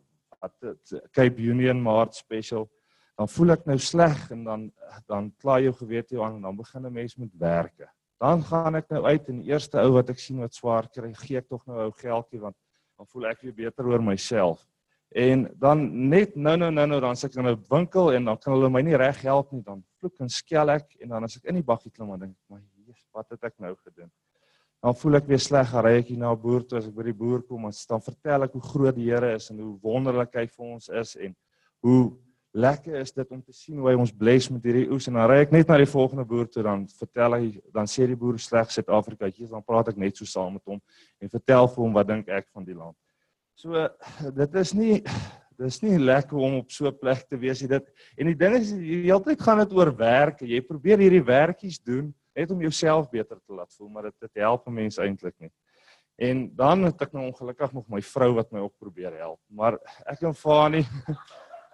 [1.13, 2.69] Cape Union Mart special
[3.15, 4.65] dan voel ek nou sleg en dan
[5.11, 7.89] dan kla jou gewete jou aan en dan begin 'n mens met werke.
[8.19, 11.13] Dan gaan ek nou uit en die eerste ou wat ek sien wat swaar kry
[11.15, 12.57] gee ek tog nou ou geldjie want
[12.97, 14.67] dan voel ek weer beter oor myself.
[15.15, 18.37] En dan net nou nou nou nou dan sit ek in 'n winkel en dan
[18.39, 19.63] kan hulle my nie reg help nie.
[19.63, 22.33] Dan vloek en skel ek en dan as ek in die bakkie klim dan dink
[22.33, 24.11] ek maar Jesus wat het ek nou gedoen.
[24.85, 27.05] Dan voel ek weer sleg ry ek hier na 'n boer toe as ek by
[27.07, 30.35] die boer kom en dan vertel ek hoe groot die Here is en hoe wonderlik
[30.37, 31.33] hy vir ons is en
[31.81, 32.13] hoe
[32.53, 35.31] lekker is dit om te sien hoe hy ons bless met hierdie oes en dan
[35.31, 38.37] ry ek net na die volgende boer toe dan vertel hy dan sê die boer
[38.39, 40.83] sleg Suid-Afrika hier dan praat ek net so saam met hom
[41.19, 42.97] en vertel vir hom wat dink ek van die land.
[43.57, 43.89] So
[44.37, 44.99] dit is nie
[45.57, 47.69] dis nie lekker om op so 'n plek te wees nie.
[47.73, 50.43] Dit en die ding is die hele tyd gaan dit oor werk.
[50.43, 54.43] Jy probeer hierdie werkies doen net om jouself beter te laat voel, maar dit dit
[54.43, 55.53] help mense eintlik nie.
[56.17, 59.79] En dan het ek nou ongelukkig nog my vrou wat my ook probeer help, maar
[60.07, 60.85] ek en Fani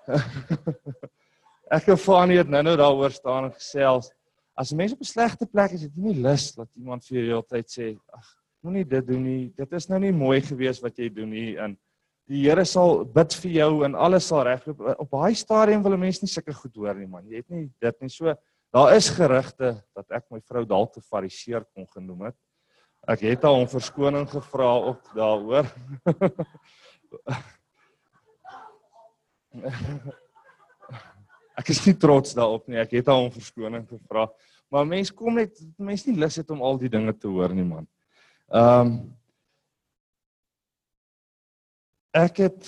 [1.76, 4.10] ek en Fani het nou-nou daaroor staan en gesels.
[4.56, 7.24] As mense op 'n slegte plek is, het jy nie lus dat iemand vir jou
[7.24, 9.52] die hele tyd sê, "Ag, moenie dit doen nie.
[9.56, 11.76] Dit is nou nie mooi gewees wat jy doen nie en
[12.30, 14.82] die Here sal bid vir jou en alles sal regloop.
[15.02, 17.26] Op daai stadium wil 'n mens nie sulke goed hoor nie man.
[17.26, 18.34] Jy het nie dit nie so.
[18.70, 22.38] Daar is gerugte dat ek my vrou dalk te fariseer kon genoem het.
[23.10, 25.66] Ek het haar om verskoning gevra op daaroor.
[31.58, 32.78] ek is nie trots daarop nie.
[32.78, 34.28] Ek het al om verskoning gevra.
[34.70, 37.66] Maar mense kom net mense nie lus het om al die dinge te hoor nie
[37.66, 37.86] man.
[38.50, 39.16] Ehm um,
[42.10, 42.66] ek het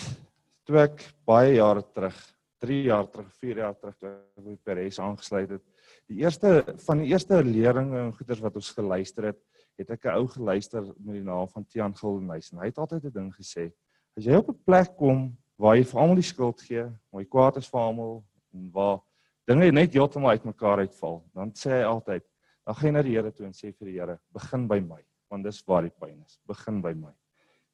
[0.67, 2.15] toe ek baie jare terug,
[2.63, 5.65] 3 jaar terug, 4 jaar terug toe ek by Peres aangesluit het,
[6.13, 9.41] die eerste van die eerste leringe en goeders wat ons geluister het,
[9.81, 13.05] het ek 'n ou geluister met die naam van Tiaan Gildenhuys en hy het altyd
[13.05, 13.73] 'n ding gesê,
[14.17, 17.29] as jy op 'n plek kom waar jy vir almal die skuld gee, waar jy
[17.29, 19.01] kwaad is vir almal en waar
[19.47, 22.23] dinge net heeltemal uitmekaar uitval, dan sê hy altyd,
[22.67, 25.03] dan gaan jy na die Here toe en sê vir die Here, begin by my,
[25.31, 26.39] want dis waar die pyn is.
[26.47, 27.13] Begin by my.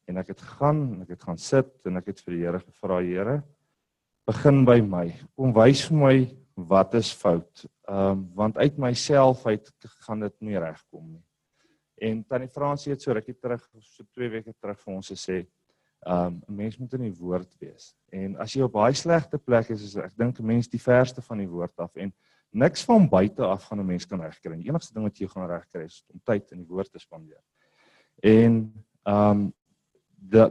[0.07, 2.59] En ek het gaan en ek het gaan sit en ek het vir die Here
[2.59, 3.43] gevra, Here,
[4.25, 5.13] begin by my.
[5.35, 7.65] Kom wys vir my wat is fout.
[7.87, 9.71] Ehm um, want uit myself uit
[10.05, 11.23] gaan dit nie regkom nie.
[11.95, 15.45] En tannie Fransie het so rukkie terug so 2 weke terug vir ons gesê,
[15.99, 17.95] ehm um, 'n mens moet in die woord wees.
[18.09, 21.21] En as jy op baie slegte plek is, is ek dink 'n mens die verste
[21.21, 22.13] van die woord af en
[22.49, 24.55] niks van buite af gaan 'n mens kan regkry.
[24.57, 27.43] Die enigste ding wat jy gaan regkry is om tyd in die woord te spandeer.
[28.23, 29.53] En ehm um,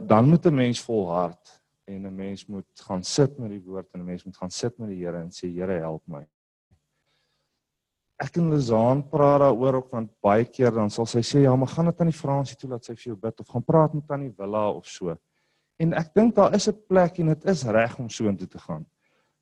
[0.07, 1.58] dan moet 'n mens volhard
[1.89, 4.77] en 'n mens moet gaan sit met die woord en 'n mens moet gaan sit
[4.77, 6.25] met die Here en sê Here help my.
[8.19, 11.67] Ek en Lizaan praat daaroor ook want baie keer dan sal sy sê ja, maar
[11.67, 14.07] gaan dit aan die Fransie toe laat sy vir jou bid of gaan praat met
[14.07, 15.15] tannie Willa of so.
[15.79, 18.59] En ek dink daar is 'n plek en dit is reg om so intoe te
[18.59, 18.85] gaan.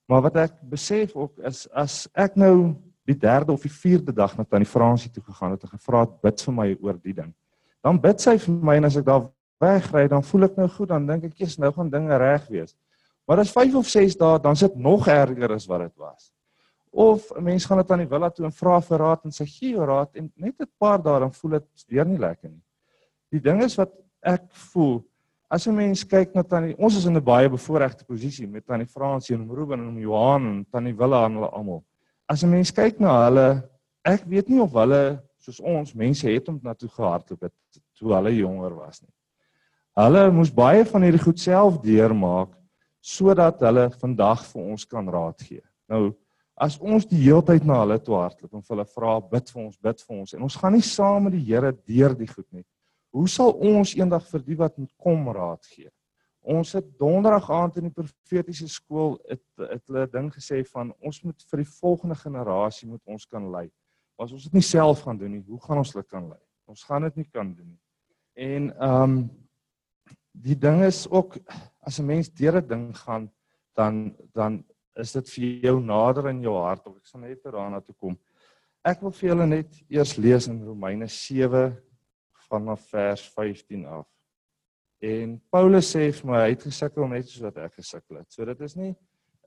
[0.07, 2.75] Maar wat ek besef ook is as ek nou
[3.07, 6.21] die derde of die vierde dag na tannie Fransie toe gegaan het en gevra het
[6.21, 7.33] bid vir my oor die ding.
[7.83, 9.27] Dan bid sy vir my en as ek daar
[9.59, 12.75] wegry dan voel ek nou goed dan dink ek eers nou gaan dinge reg wees.
[13.27, 16.31] Maar as 5 of 6 dae dan sit nog erger as wat dit was.
[16.91, 19.45] Of 'n mens gaan dit aan die villa toe en vra vir raad en sy
[19.45, 22.63] gee jou raad en net 'n paar dae dan voel dit weer nie lekker nie.
[23.31, 23.91] Die ding is wat
[24.21, 25.03] ek voel
[25.49, 28.85] As 'n mens kyk na tannie, ons is in 'n baie bevoordeelde posisie met tannie
[28.85, 31.85] Fransie en Ruben en Johan en tannie Willa en hulle almal.
[32.27, 33.63] As 'n mens kyk na hulle,
[34.03, 37.53] ek weet nie of hulle soos ons mense het om na toe gehardloop het
[37.95, 39.13] toe hulle jonger was nie.
[39.97, 42.51] Hulle moes baie van hierdie goed self deurmaak
[43.01, 45.63] sodat hulle vandag vir ons kan raad gee.
[45.89, 46.11] Nou,
[46.53, 49.61] as ons die hele tyd na hulle toe hardloop en vir hulle vra bid vir
[49.63, 52.45] ons, bid vir ons en ons gaan nie saam met die Here deur die goed
[52.53, 52.65] nie.
[53.15, 55.89] Hoe sal ons eendag vir die wat moet kom raad gee?
[56.45, 61.23] Ons het donderdag aand in die profetiese skool het het hulle ding gesê van ons
[61.25, 63.65] moet vir die volgende generasie moet ons kan lei.
[64.13, 66.39] Maar as ons dit nie self gaan doen nie, hoe gaan ons dit kan lei?
[66.69, 67.81] Ons gaan dit nie kan doen nie.
[68.45, 69.19] En ehm um,
[70.43, 71.37] die ding is ook
[71.81, 73.31] as 'n mens deur 'n ding gaan
[73.75, 74.63] dan dan
[74.95, 76.87] is dit vir jou nader in jou hart.
[76.87, 78.17] Ek sal net daarna toe kom.
[78.83, 81.77] Ek wil vir julle net eers lees in Romeine 7
[82.49, 84.07] vanaf vers 15 af.
[85.01, 88.31] En Paulus sê vir my hy het gesukkel net soos wat ek gesukkel het.
[88.31, 88.95] So dit is nie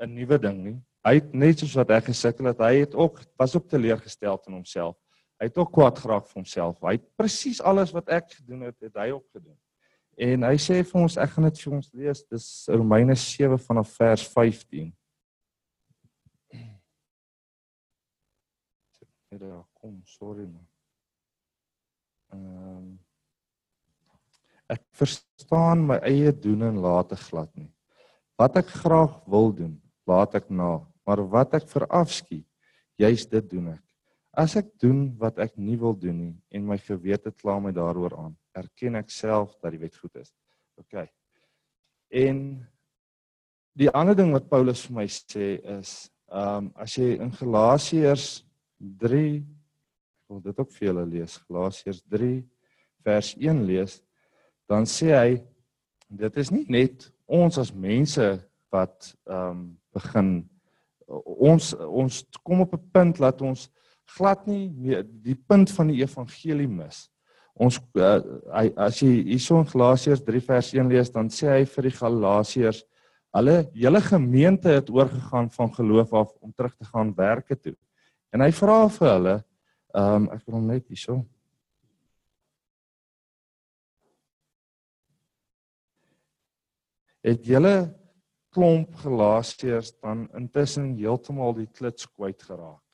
[0.01, 0.79] 'n nuwe ding nie.
[1.05, 4.53] Hy het net soos wat ek gesukkel het, hy het ook was ook teleurgestel in
[4.53, 4.97] homself.
[5.41, 6.81] Hy het ook kwaad geraak vir homself.
[6.83, 9.57] Hy het presies alles wat ek gedoen het, het hy ook gedoen.
[10.21, 12.19] En hy sê vir ons, ek gaan dit vir ons lees.
[12.29, 14.91] Dis Romeine 7 vanaf vers 15.
[19.31, 20.67] Ja, kom, sorry man.
[22.35, 22.91] Ehm um,
[24.71, 27.71] ek verstaan my eie doen en late glad nie.
[28.39, 29.73] Wat ek graag wil doen,
[30.07, 32.47] laat ek na, maar wat ek verafskiet,
[33.01, 33.83] juis dit doen ek.
[34.31, 38.15] As ek doen wat ek nie wil doen nie en my gewete kla my daaroor
[38.15, 40.33] aan, erken ek self dat die wet goed is.
[40.81, 41.07] OK.
[42.11, 42.39] En
[43.79, 48.45] die ander ding wat Paulus vir my sê is, ehm um, as jy in Galasiërs
[50.31, 51.39] wil dit ook vir julle lees.
[51.49, 52.37] Galasiërs 3
[53.05, 53.99] vers 1 lees.
[54.71, 55.41] Dan sê hy
[56.09, 58.31] dit is nie net ons as mense
[58.71, 60.29] wat ehm um, begin
[61.11, 63.71] ons ons kom op 'n punt dat ons
[64.17, 67.10] glad nie meer die punt van die evangelie mis.
[67.55, 68.21] Ons uh,
[68.55, 71.97] hy as jy hierso in Galasiërs 3 vers 1 lees, dan sê hy vir die
[71.99, 72.85] Galasiërs
[73.37, 77.77] hulle hele gemeente het oorgegaan van geloof af om terug te gaan werke toe.
[78.35, 79.37] En hy vra vir hulle,
[79.91, 81.17] Ehm um, ek wil hom net hierso.
[87.27, 87.75] Het julle
[88.55, 92.85] klomp Galasiërs dan intussen heeltemal die klits kwyt geraak?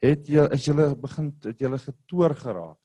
[0.00, 2.78] Het jy is julle begin het julle getoor geraak?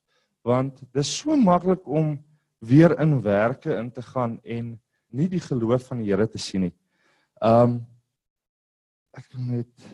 [0.44, 2.18] Want dis so maklik om
[2.64, 4.74] weer in werke in te gaan en
[5.14, 6.74] nie die geloof van die Here te sien nie.
[7.44, 7.82] Um,
[9.14, 9.88] ek wil net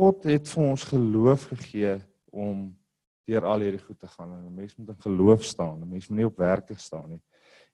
[0.00, 1.98] God het vir ons geloof gegee
[2.32, 2.70] om
[3.28, 4.32] deur al hierdie goed te gaan.
[4.32, 5.80] En 'n mens moet in geloof staan.
[5.80, 7.22] 'n Mens moet nie op werke staan nie.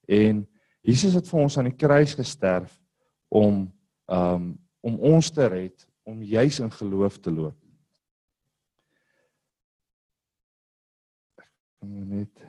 [0.08, 0.46] En
[0.80, 2.82] Jesus het vir ons aan die kruis gesterf
[3.28, 3.72] om
[4.06, 7.56] um om ons te red, om juis in geloof te loop.
[11.82, 12.44] Net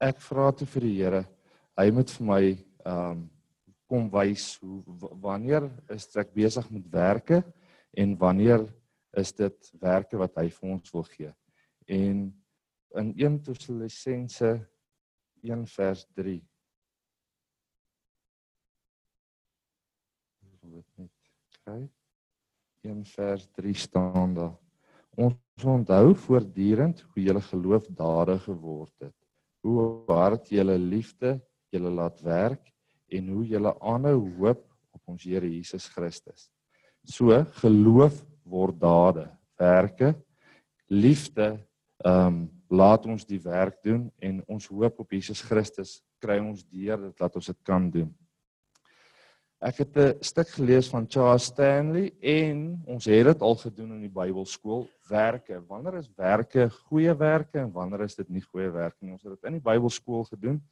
[0.00, 1.20] Ek vra toe vir die Here,
[1.76, 2.42] hy moet vir my
[2.88, 3.28] um
[3.90, 7.40] kom wys hoe wanneer is ek besig met werke
[7.98, 8.62] en wanneer
[9.18, 11.32] is dit werke wat hy vir ons wil gee.
[11.90, 12.22] En
[13.02, 14.52] in 1 Tessalonisense
[15.42, 16.38] 1 vers 3
[20.46, 21.82] Ek wil dit net kry.
[22.82, 24.56] 1 vers 3 staan daar.
[25.16, 29.16] Ons onthou voortdurend hoe julle geloof dadig geword het.
[29.60, 32.72] Hoe hard julle liefde julle laat werk
[33.08, 36.48] en hoe julle aanhou hoop op ons Here Jesus Christus.
[37.04, 39.28] So geloof word dade,
[39.58, 40.14] werke,
[40.88, 41.58] liefde
[42.00, 46.62] ehm um, laat ons die werk doen en ons hoop op Jesus Christus kry ons
[46.62, 48.12] deur dit laat ons dit kan doen.
[49.60, 54.00] Ek het 'n stuk gelees van Charles Stanley en ons het dit al gedoen in
[54.00, 55.60] die Bybelskool, werke.
[55.68, 59.12] Wanneer is werke goeie werke en wanneer is dit nie goeie werke nie?
[59.12, 60.62] Ons het dit in die Bybelskool gedoen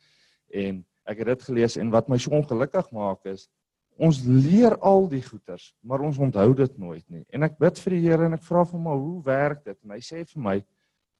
[0.49, 3.51] en ek het dit gelees en wat my so ongelukkig maak is
[3.99, 7.24] ons leer al die goeters, maar ons onthou dit nooit nie.
[7.34, 9.76] En ek bid vir die Here en ek vra vir hom hoe werk dit?
[9.84, 10.64] En hy sê vir my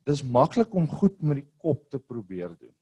[0.07, 2.73] dis maklik om goed met die kop te probeer doen.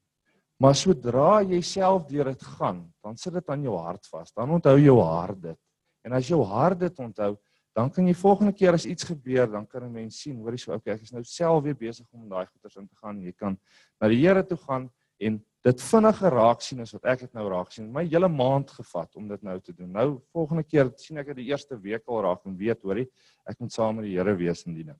[0.63, 4.33] Maar sodra jy self deur dit gaan, dan sit dit aan jou hart vas.
[4.33, 5.59] Dan onthou jou hart dit.
[6.07, 7.35] En as jou hart dit onthou,
[7.77, 10.73] dan kan jy volgende keer as iets gebeur, dan kan 'n mens sien, hoorie so,
[10.73, 13.21] okay, ek is nou self weer besig om daai goeters in te gaan.
[13.21, 13.59] Jy kan
[14.01, 14.91] na die Here toe gaan
[15.21, 17.93] en dit vinniger raak sien as wat ek dit nou raak sien.
[17.93, 19.93] My hele maand gevat om dit nou te doen.
[19.93, 23.09] Nou volgende keer sien ek dit die eerste week al raak en weet, hoorie,
[23.47, 24.99] ek moet saam met die Here wees in diening.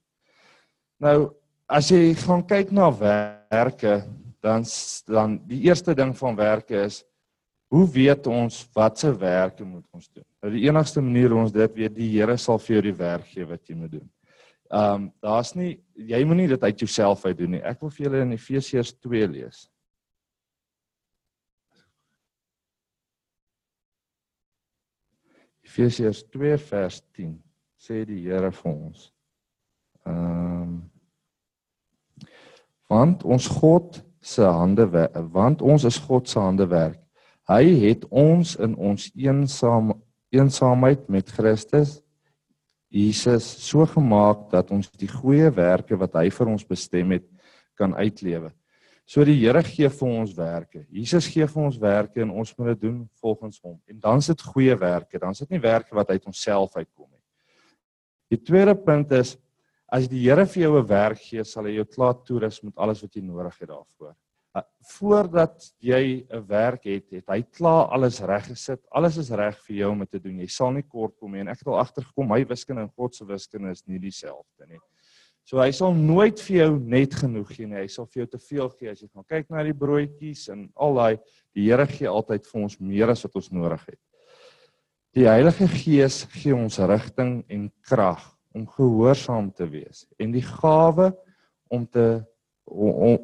[0.99, 1.33] Nou
[1.67, 4.01] as jy gaan kyk na werke,
[4.43, 4.63] dan
[5.07, 7.03] dan die eerste ding van werke is
[7.67, 10.23] hoe weet ons watse werke moet ons doen?
[10.41, 13.27] Nou die enigste manier hoe ons dit weet, die Here sal vir jou die werk
[13.33, 14.07] gee wat jy moet doen.
[14.71, 17.63] Ehm um, daar's nie jy moenie dit uit jouself uit doen nie.
[17.63, 19.65] Ek wil vir julle in Efesiërs 2 lees.
[25.67, 27.35] Efesiërs 2 vers 10
[27.79, 29.09] sê die Here vir ons.
[30.07, 30.77] Ehm um,
[32.89, 34.87] want ons God se hande
[35.31, 36.99] want ons is God se hande werk.
[37.47, 39.93] Hy het ons in ons eensaam
[40.35, 42.01] eensaamheid met Christus
[42.91, 47.25] Jesus so gemaak dat ons die goeie werke wat hy vir ons bestem het
[47.77, 48.51] kan uitlewe.
[49.07, 50.85] So die Here gee vir ons werke.
[50.91, 53.77] Jesus gee vir ons werke en ons moet dit doen volgens hom.
[53.87, 57.07] En dan is dit goeie werke, dan is dit nie werke wat uit onsself uitkom
[57.07, 57.23] nie.
[58.35, 59.37] Die tweede punt is
[59.87, 63.01] as die Here vir jou 'n werk gee, sal hy jou klaar toerus met alles
[63.01, 64.15] wat jy nodig het daarvoor.
[64.55, 64.61] Uh,
[64.97, 68.81] Voordat jy 'n werk het, het hy klaar alles reggesit.
[68.91, 70.39] Alles is reg vir jou om dit te doen.
[70.39, 73.15] Jy sal nie kort kom nie en ek het al agtergekom my wiskunde en God
[73.15, 74.79] se wiskunde is nie dieselfde nie.
[75.45, 77.77] So hy sal nooit vir jou net genoeg gee nie.
[77.77, 80.69] Hy sal vir jou te veel gee as jy gaan kyk na die broodjies en
[80.75, 81.17] al daai
[81.55, 83.99] die Here gee altyd vir ons meer as wat ons nodig het.
[85.15, 91.11] Die Heilige Gees gee ons rigting en krag om gehoorsaam te wees en die gawe
[91.73, 92.07] om te
[92.67, 93.17] om,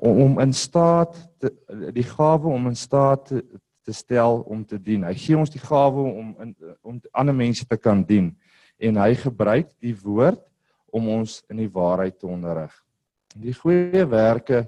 [0.00, 1.50] om om in staat te,
[1.92, 3.42] die gawe om in staat te,
[3.84, 5.04] te stel om te dien.
[5.04, 8.32] Hy gee ons die gawe om in, om ander mense te kan dien
[8.80, 10.40] en hy gebruik die woord
[10.94, 12.72] om ons in die waarheid te onderrig.
[13.34, 14.64] Die goeie werke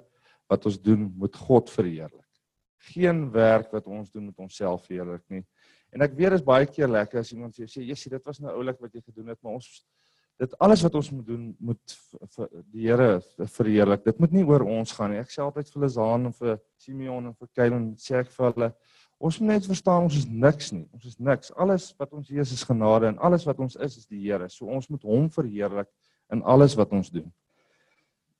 [0.50, 2.26] wat ons doen, moet God verheerlik.
[2.92, 5.42] Geen werk wat ons doen met onsself verheerlik nie.
[5.94, 8.24] En ek weet dit is baie keer lekker as iemand vir jou sê, "Jessie, dit
[8.26, 9.86] was nou oulik wat jy gedoen het, maar ons
[10.38, 11.96] dit alles wat ons moet doen moet
[12.34, 13.08] vir die Here
[13.56, 14.04] verheerlik.
[14.04, 15.22] Dit moet nie oor ons gaan nie.
[15.22, 18.70] Ek sê altyd vir Lizaan en vir Simeon en vir Kylen sê ek vir hulle
[19.16, 20.84] ons moet net verstaan ons is niks nie.
[20.92, 21.52] Ons is niks.
[21.56, 24.48] Alles wat ons is is genade en alles wat ons is is die Here.
[24.52, 25.88] So ons moet hom verheerlik
[26.32, 27.32] in alles wat ons doen.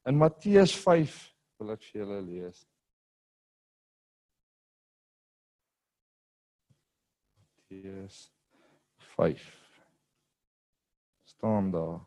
[0.07, 1.17] In Matteus 5
[1.59, 2.65] wil ek vir julle lees.
[7.57, 8.27] Matteus
[9.17, 9.56] 5
[11.37, 12.01] staan daar.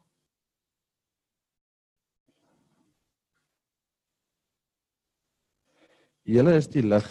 [6.26, 7.08] Julle is die lig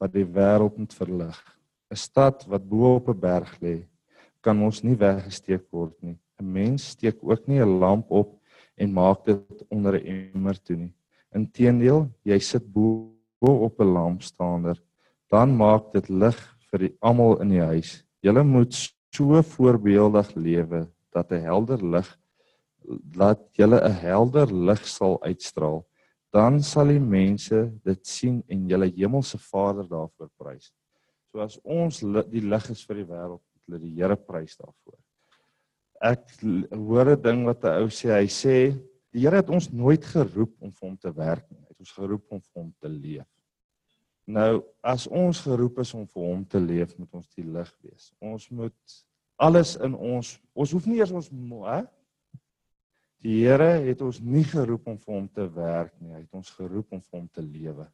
[0.00, 1.36] wat die wêreld moet verlig.
[1.88, 3.76] 'n Stad wat bo op 'n berg lê,
[4.40, 6.16] kan ons nie weggesteek word nie.
[6.40, 8.40] 'n Mens steek ook nie 'n lamp op
[8.76, 10.94] en maak dit onder 'n emmer toe nie.
[11.34, 14.76] Inteendeel, jy sit bo op 'n lampstander,
[15.30, 16.38] dan maak dit lig
[16.70, 18.04] vir die almal in die huis.
[18.20, 18.72] Julle moet
[19.10, 22.18] so voorbeeldig lewe dat 'n helder lig
[23.14, 25.84] laat julle 'n helder lig sal uitstraal
[26.34, 30.70] dan sal die mense dit sien en julle hemelse Vader daarvoor prys.
[31.32, 32.02] So as ons
[32.32, 34.98] die lig is vir die wêreld, moet hulle die Here prys daarvoor.
[36.04, 36.22] Ek
[36.72, 38.76] hoor 'n ding wat 'n ou sê, hy sê
[39.12, 41.60] die Here het ons nooit geroep om vir hom te werk nie.
[41.60, 43.26] Hy het ons geroep om vir hom te leef.
[44.26, 48.12] Nou, as ons geroep is om vir hom te leef, moet ons die lig wees.
[48.20, 48.76] Ons moet
[49.38, 51.80] alles in ons, ons hoef nie eers ons hè?
[53.22, 56.12] Die Here het ons nie geroep om vir hom te werk nie.
[56.14, 57.86] Hy het ons geroep om vir hom te lewe.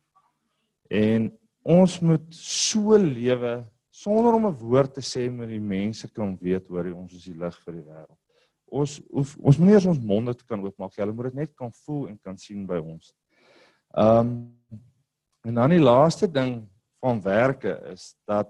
[0.93, 1.31] En
[1.65, 3.55] ons moet so lewe
[3.95, 7.39] sonder om 'n woord te sê met die mense kan weet hoor ons is die
[7.39, 8.19] lig vir die wêreld.
[8.67, 10.97] Ons hoef ons moenie eers ons monde te kan oopmaak.
[10.97, 13.15] Hulle moet dit net kan voel en kan sien by ons.
[13.97, 14.53] Um
[15.45, 16.69] en dan die laaste ding
[17.01, 18.49] van werke is dat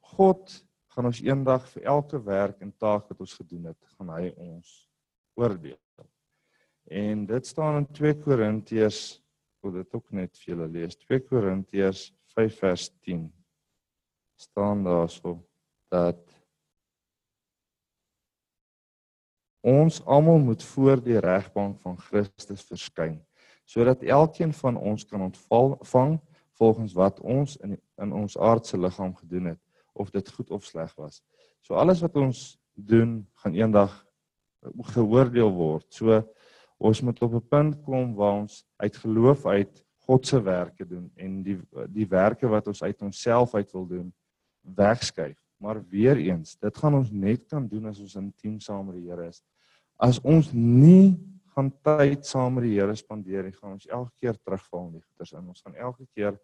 [0.00, 0.64] God
[0.94, 4.74] gaan ons eendag vir elke werk en taak wat ons gedoen het, gaan hy ons
[5.34, 5.78] oordeel.
[6.84, 10.98] En dit staan in 2 Korintiërs, ek wil dit ook net vir julle lees.
[11.08, 13.26] 2 Korintiërs 5 vers 10
[14.36, 15.38] staan daarso
[15.88, 16.20] dat
[19.64, 23.22] ons almal moet voor die regbank van Christus verskyn
[23.64, 26.18] sodat elkeen van ons kan ontvang
[26.58, 29.63] volgens wat ons in in ons aardse liggaam gedoen het
[29.94, 31.22] of dit goed of sleg was.
[31.62, 33.94] So alles wat ons doen gaan eendag
[34.94, 35.86] geoordeel word.
[35.92, 36.22] So
[36.78, 41.10] ons moet op 'n punt kom waar ons uit geloof uit God se werke doen
[41.16, 44.12] en die die werke wat ons uit onsself uit wil doen
[44.60, 45.38] wegskuif.
[45.56, 49.08] Maar weer eens, dit gaan ons net kan doen as ons intiem saam met die
[49.08, 49.42] Here is.
[49.96, 51.16] As ons nie
[51.54, 55.04] gaan tyd saam met die Here spandeer nie, gaan ons elke keer terugval in die
[55.04, 55.48] goeters in.
[55.48, 56.38] Ons gaan elke keer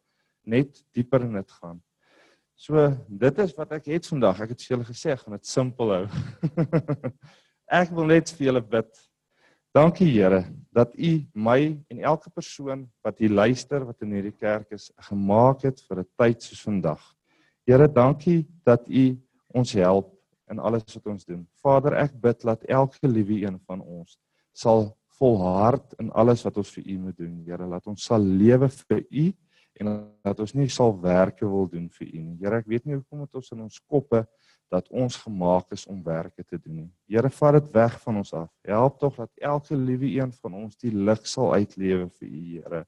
[0.47, 1.83] net dieper in dit gaan.
[2.61, 2.77] So,
[3.09, 4.43] dit is wat ek het vandag.
[4.45, 6.03] Ek het vir julle gesê, gaan dit simpel hou.
[7.81, 8.91] ek wil net vir julle bid.
[9.73, 10.43] Dankie Here
[10.77, 11.57] dat U my
[11.89, 16.09] en elke persoon wat hier luister wat in hierdie kerk is gemaak het vir 'n
[16.21, 17.01] tyd soos vandag.
[17.65, 19.07] Here, dankie dat U
[19.57, 20.13] ons help
[20.53, 21.49] in alles wat ons doen.
[21.65, 24.19] Vader, ek bid dat elke liewe een van ons
[24.53, 27.41] sal volhard in alles wat ons vir U moet doen.
[27.47, 29.33] Here, laat ons sal lewe vir U
[29.81, 29.91] en
[30.25, 32.37] dat ons nie sal werke wil doen vir U nie.
[32.43, 34.25] Here, ek weet nie hoekom dit ons in ons koppe
[34.71, 36.89] dat ons gemaak is om werke te doen nie.
[37.11, 38.51] Here, vat dit weg van ons af.
[38.69, 42.83] Help tog dat elke liewe een van ons die lig sal uitlewe vir U, Here.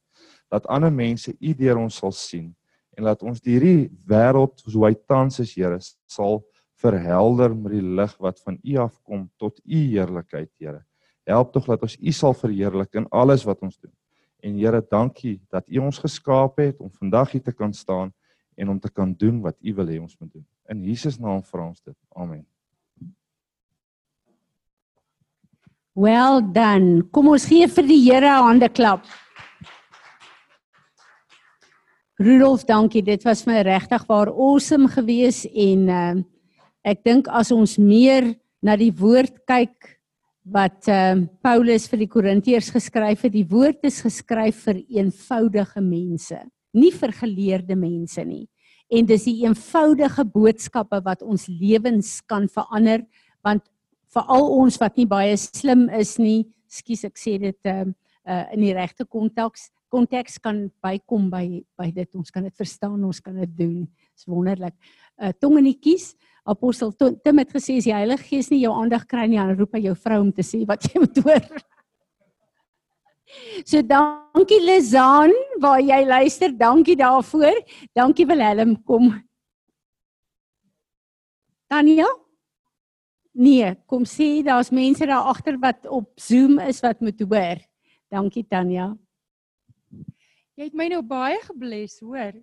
[0.53, 2.51] Dat ander mense U deur ons sal sien
[2.93, 6.43] en laat ons hierdie wêreld soos hy tans is, Here, sal
[6.83, 10.83] verhelder met die lig wat van U afkom tot U heerlikheid, Here.
[11.27, 13.91] Help tog dat ons U sal verheerlik in alles wat ons doen.
[14.43, 18.11] En Here, dankie dat U ons geskaap het om vandag hier te kan staan
[18.59, 20.45] en om te kan doen wat U wil hê ons moet doen.
[20.67, 21.95] In Jesus naam vra ons dit.
[22.11, 22.43] Amen.
[25.95, 27.05] Well done.
[27.15, 29.05] Kom ons gee vir die Here 'n hande klap.
[32.19, 33.01] Rudolf, dankie.
[33.01, 36.15] Dit was my regtig waar awesome geweest en uh,
[36.83, 39.92] ek dink as ons meer na die woord kyk
[40.43, 46.39] wat uh, Paulus vir die Korintiërs geskryf het, die woord is geskryf vir eenvoudige mense,
[46.75, 48.45] nie vir geleerde mense nie.
[48.93, 53.05] En dis die eenvoudige boodskappe wat ons lewens kan verander
[53.43, 53.63] want
[54.13, 57.85] veral ons wat nie baie slim is nie, skus ek sê dit uh,
[58.27, 61.45] uh, in die regte konteks konteks kan bykom by
[61.77, 62.09] by dit.
[62.17, 63.83] Ons kan dit verstaan ons kan dit doen.
[64.17, 64.73] Is wonderlik.
[65.21, 66.13] Uh, tong in die kies
[66.43, 69.77] apostel Tim het gesê as die Heilige Gees nie jou aandag kry nie dan roep
[69.77, 71.47] hy jou vrou om te sê wat jy moet hoor
[73.65, 75.31] So dankie Lizaan
[75.61, 77.63] waar jy luister dankie daarvoor
[77.95, 79.13] dankie Willem kom
[81.71, 82.09] Tanya
[83.33, 87.57] Nee, kom sê daar's mense daar agter wat op Zoom is wat moet hoor.
[88.13, 88.91] Dankie Tanya.
[90.53, 92.37] Jy het my nou baie gebless, hoor.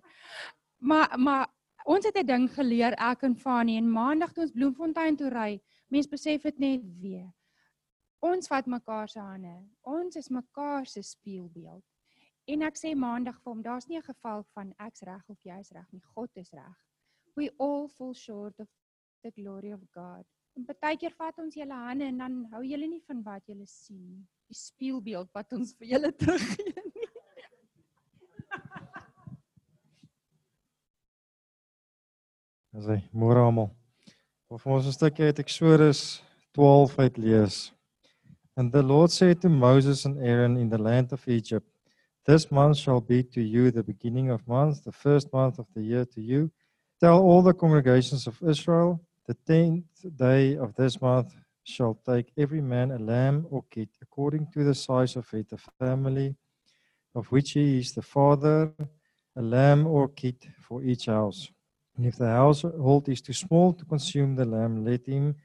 [0.83, 1.47] Maar maar
[1.91, 5.61] ons het 'n ding geleer ek en Fanie en maandag toe ons Bloemfontein toe ry,
[5.89, 7.31] mens besef dit net weer.
[8.19, 9.55] Ons vat mekaar se hande.
[9.81, 11.83] Ons is mekaar se spieelbeeld.
[12.45, 15.71] En ek sê maandag vir hom, daar's nie 'n geval van ek's reg of jy's
[15.71, 16.01] reg nie.
[16.15, 16.77] God is reg.
[17.35, 18.69] We all fall short of
[19.23, 20.25] the glory of God.
[20.55, 23.65] En baie keer vat ons julle hande en dan hou julle nie van wat julle
[23.65, 24.27] sien nie.
[24.47, 27.10] Die spieelbeeld wat ons vir julle teruggee nie.
[32.81, 33.69] Asai, môre almal.
[34.49, 37.71] Of ons 'n stukkie uit Eksodus 12 uit lees.
[38.57, 41.69] And the Lord said to Moses and Aaron in the land of Egypt,
[42.25, 45.83] This month shall be to you the beginning of months, the first month of the
[45.83, 46.49] year to you.
[46.99, 52.61] Tell all the congregations of Israel, the tenth day of this month shall take every
[52.61, 56.35] man a lamb or kid according to the size of it, a family
[57.13, 58.73] of which he is the father,
[59.35, 61.51] a lamb or kid for each house.
[61.97, 65.35] And if the household is too small to consume the lamb, let him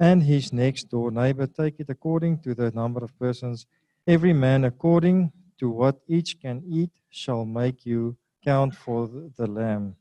[0.00, 3.66] and his next door neighbor take it according to the number of persons.
[4.06, 9.94] Every man according to what each can eat shall make you count for the- lamb.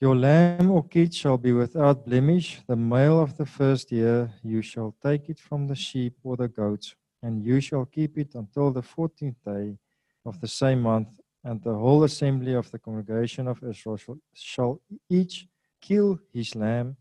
[0.00, 2.62] Your lamb or kid shall be without blemish.
[2.66, 6.48] The male of the first year, you shall take it from the sheep or the
[6.48, 9.78] goats, and you shall keep it until the fourteenth day
[10.24, 11.08] of the same month.
[11.46, 13.98] And the whole assembly of the congregation of Israel
[14.34, 15.46] shall, each
[15.80, 16.96] kill his lamb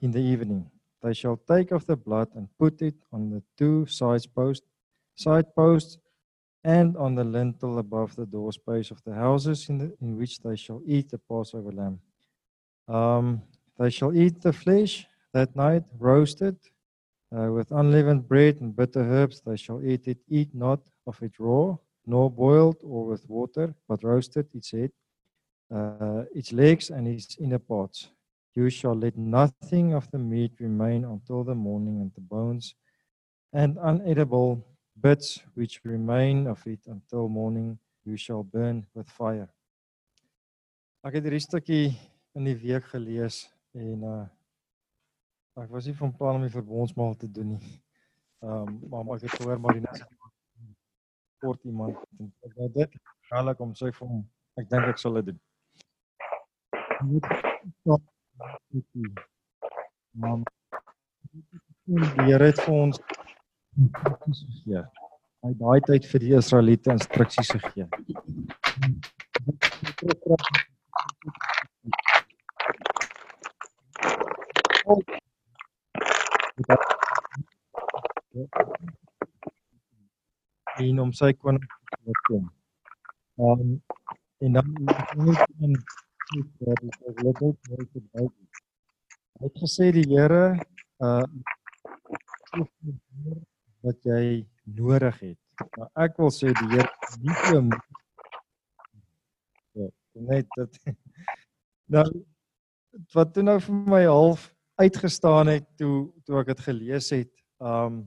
[0.00, 0.70] in the evening.
[1.02, 4.62] They shall take of the blood and put it on the two sides post,
[5.16, 5.98] side posts
[6.62, 10.38] and on the lintel above the door space of the houses in, the, in which
[10.38, 11.98] they shall eat the Passover lamb.
[12.86, 13.42] Um,
[13.76, 16.56] they shall eat the flesh that night, roasted
[17.36, 19.42] uh, with unleavened bread and bitter herbs.
[19.44, 20.18] They shall eat it.
[20.28, 21.76] Eat not of it raw,
[22.10, 24.90] nor boiled or with water, but roasted its head,
[25.74, 28.10] uh, its legs, and its inner parts.
[28.54, 32.74] You shall let nothing of the meat remain until the morning, and the bones
[33.52, 34.62] and unedible
[35.00, 39.48] bits which remain of it until morning, you shall burn with fire.
[41.00, 41.84] Ek het hierdie stukkie
[42.36, 44.26] in die week gelees en uh
[45.60, 47.78] ek was nie van plan om die verbondsmaal te doen nie.
[48.44, 50.19] Ehm um, maar, ek het gehoor Marina sê
[51.40, 52.90] kort iemand en ek wou dit
[53.30, 54.22] galig om sê vir hom
[54.60, 55.40] ek dink ek sal dit doen.
[57.00, 57.24] Met
[61.90, 62.98] die Here het vir ons
[63.80, 64.82] instruksies gegee.
[65.46, 67.86] Hy daai tyd vir die Israeliete instruksies gegee.
[80.80, 82.48] En om sy koning te kom.
[83.40, 83.80] Um
[84.40, 84.68] en dan
[85.60, 85.76] in
[86.58, 88.26] dat dit ook mooi te bly.
[89.40, 90.44] Hy het gesê die Here
[91.04, 91.24] uh
[93.80, 95.38] wat jy nodig het.
[95.76, 96.88] Maar ek wil sê die Here
[97.24, 97.36] nie
[99.72, 100.80] ja, net dit
[101.96, 102.06] nou
[103.14, 104.48] wat toe nou vir my half
[104.80, 107.32] uitgestaan het toe toe ek dit gelees het.
[107.58, 108.04] Um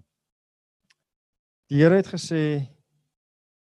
[1.74, 2.70] die Here het gesê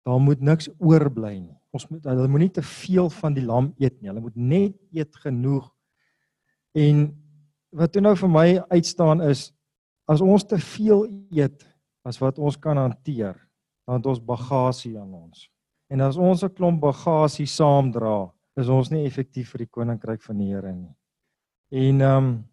[0.07, 1.55] daar moet niks oorbly nie.
[1.75, 4.09] Ons moet hulle moenie te veel van die lam eet nie.
[4.09, 5.67] Hulle moet net eet genoeg.
[6.73, 7.11] En
[7.77, 9.51] wat toe nou vir my uitstaan is
[10.09, 11.67] as ons te veel eet
[12.07, 13.35] as wat ons kan hanteer,
[13.85, 15.45] dan het ons bagasie aan ons.
[15.93, 20.37] En as ons 'n klomp bagasie saamdra, is ons nie effektief vir die koninkryk van
[20.37, 20.95] die Here nie.
[21.71, 22.49] En ehm um,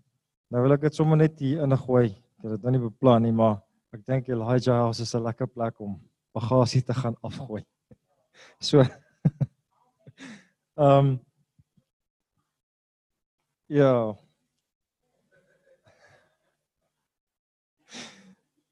[0.50, 2.07] nou wil ek dit sommer net hier ingooi.
[2.07, 5.47] Ek het dit nou nie beplan nie, maar ek dink Elijah House is 'n lekker
[5.47, 6.01] plek om
[6.34, 7.64] bagasie te gaan afgooi.
[8.61, 8.80] So
[10.76, 11.20] ehm um,
[13.68, 14.14] Ja.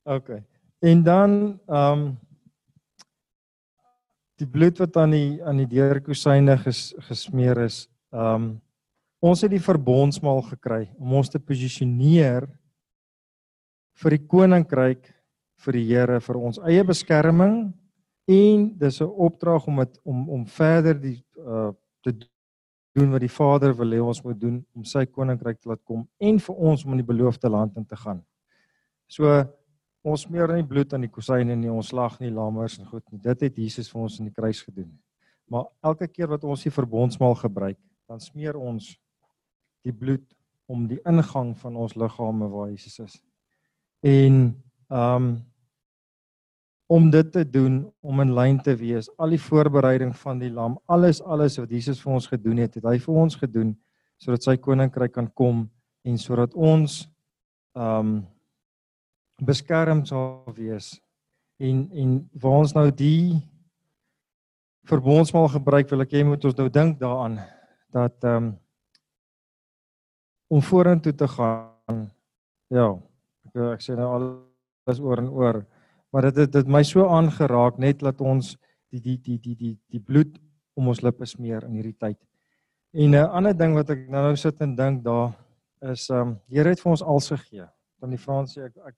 [0.03, 0.29] OK.
[0.79, 2.19] En dan ehm um,
[4.35, 7.89] die bloed wat aan die aan die deurkusyne ges, gesmeer is.
[8.11, 8.63] Ehm um,
[9.25, 12.45] ons het die verbondsmaal gekry om ons te posisioneer
[14.03, 15.09] vir die koninkryk
[15.65, 17.73] vir die Here vir ons eie beskerming
[18.29, 21.73] en dis 'n opdrag om het, om om verder die uh
[22.05, 22.13] te
[22.95, 26.07] doen wat die Vader wil hê ons moet doen om sy koninkryk te laat kom
[26.21, 28.23] en vir ons om in die beloofde land in te gaan.
[29.09, 29.25] So
[30.05, 33.19] ons smeer nie bloed aan die kusyne nie, ons slag nie lammers en goed nie.
[33.19, 34.93] Dit het Jesus vir ons in die kruis gedoen.
[35.49, 37.79] Maar elke keer wat ons die verbondsmaal gebruik,
[38.09, 38.93] dan smeer ons
[39.85, 40.25] die bloed
[40.69, 43.17] om die ingang van ons liggame waar Jesus is.
[44.05, 44.39] En
[44.93, 45.29] um,
[46.93, 50.77] om dit te doen om in lyn te wees al die voorbereiding van die lam
[50.85, 53.73] alles alles wat Jesus vir ons gedoen het het hy vir ons gedoen
[54.21, 55.65] sodat sy koninkryk kan kom
[56.05, 57.01] en sodat ons
[57.75, 58.21] um,
[59.43, 61.01] beskerm sal wees.
[61.59, 63.41] En en waar ons nou die
[64.89, 67.41] verbondsmaal gebruik wil ek hê moet ons nou dink daaraan
[67.95, 68.53] dat ehm um,
[70.55, 72.05] om vorentoe te gaan.
[72.71, 72.93] Ja
[73.55, 75.65] ek, ek sê nou alles oor en oor
[76.15, 78.53] maar dit het dit my so aangeraak net dat ons
[78.95, 80.37] die die die die die die bloed
[80.79, 82.19] om ons lippe smeer in hierdie tyd.
[82.95, 85.35] En 'n ander ding wat ek nou nou sit en dink daar
[85.83, 87.67] is ehm um, die Here het vir ons als gegee.
[88.01, 88.95] Dan die Frans sê ek ek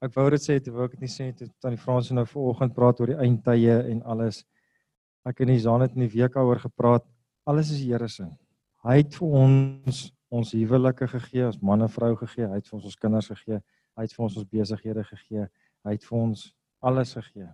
[0.00, 2.24] ek wou dit sê, toe wou ek dit nie sê toe dan die Frans nou
[2.24, 4.44] vanoggend praat oor die eindtye en alles.
[5.26, 7.04] Ek en Izan het in die week daaroor gepraat.
[7.44, 8.24] Alles is die Here se.
[8.84, 12.76] Hy het vir ons ons huwelike gegee, ons man en vrou gegee, hy het vir
[12.76, 13.60] ons ons kinders gegee,
[13.96, 15.46] hy het vir ons ons besighede gegee.
[15.86, 16.42] Hy het vir ons
[16.84, 17.48] alles gegee.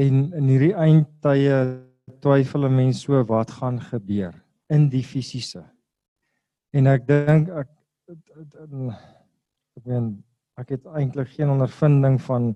[0.00, 1.58] En in hierdie eindtye
[2.22, 4.34] twyfel 'n mens so wat gaan gebeur
[4.68, 5.64] in die fisiese.
[6.72, 7.68] En ek dink ek
[9.76, 10.22] ek meen
[10.56, 12.54] ek het eintlik geen ondervinding van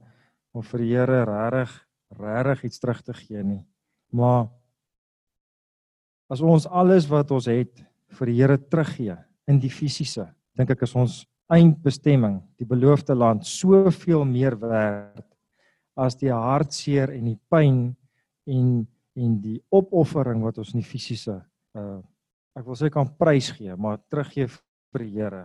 [0.53, 1.87] om vir die Here regtig
[2.21, 3.65] regtig iets terug te gee nie.
[4.13, 4.49] Maar
[6.29, 7.85] as ons alles wat ons het
[8.19, 9.17] vir die Here teruggee
[9.47, 15.25] in die fisiese, dink ek is ons eindbestemming, die beloofde land, soveel meer werd
[15.97, 17.81] as die hartseer en die pyn
[18.47, 18.87] en
[19.17, 21.39] en die opoffering wat ons in die fisiese
[21.73, 22.03] uh
[22.57, 25.43] ek wil sê kan prys gee, maar teruggee vir die Here.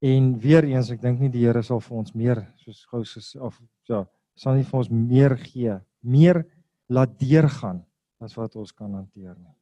[0.00, 3.34] En weer eens, ek dink nie die Here sal vir ons meer soos gou soos
[3.36, 3.58] of
[3.90, 4.04] ja,
[4.38, 6.44] sal nie vir ons meer gee, meer
[6.88, 7.82] laat deurgaan
[8.24, 9.57] as wat ons kan hanteer nie.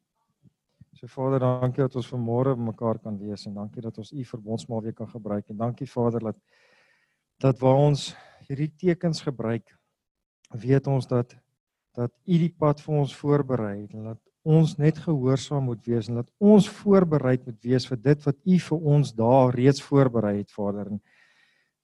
[0.97, 4.81] So Vader, dankie dat ons vanmôre mekaar kan wees en dankie dat ons u verbondsmaal
[4.87, 6.39] weer kan gebruik en dankie Vader dat
[7.45, 8.15] dat waar ons
[8.49, 9.75] hierdie tekens gebruik
[10.57, 11.35] weet ons dat
[11.99, 16.09] dat u die pad vir ons voorberei het en dat ons net gehoorsaam moet wees
[16.09, 20.37] en dat ons voorberei moet wees vir dit wat u vir ons daar reeds voorberei
[20.39, 20.95] het Vader.
[20.95, 21.01] En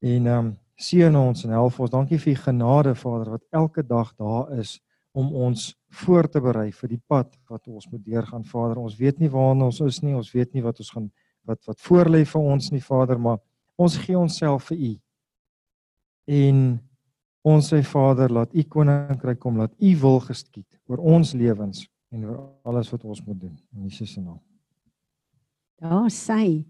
[0.01, 0.53] en ehm um,
[0.83, 1.91] seën ons en help ons.
[1.91, 4.81] Dankie vir u genade Vader wat elke dag daar is
[5.13, 8.81] om ons voor te berei vir die pad wat ons moet deurgaan Vader.
[8.81, 11.11] Ons weet nie waar ons is nie, ons weet nie wat ons gaan
[11.45, 13.41] wat wat voor lê vir ons nie Vader, maar
[13.77, 14.93] ons gee onsself vir U.
[16.31, 16.61] En
[17.43, 21.83] ons sê Vader, laat U koninkryk kom, laat U wil geskied oor ons lewens
[22.15, 24.39] en oor alles wat ons moet doen in Jesus se naam.
[25.83, 26.63] Ja, sê.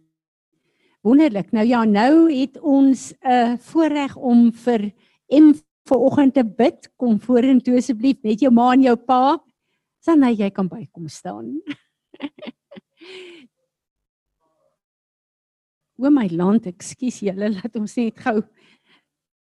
[1.02, 1.50] Wonderlik.
[1.52, 4.92] Nou ja, nou het ons 'n uh, voorreg om vir
[5.28, 5.52] M
[5.88, 9.38] vir oggend te bid, kom vorentoe asseblief met jou ma en jou pa.
[10.02, 11.60] Sanne, jy kan by kom staan.
[16.02, 18.42] o my land, ekskuus julle, laat ons net gou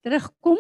[0.06, 0.60] terugkom.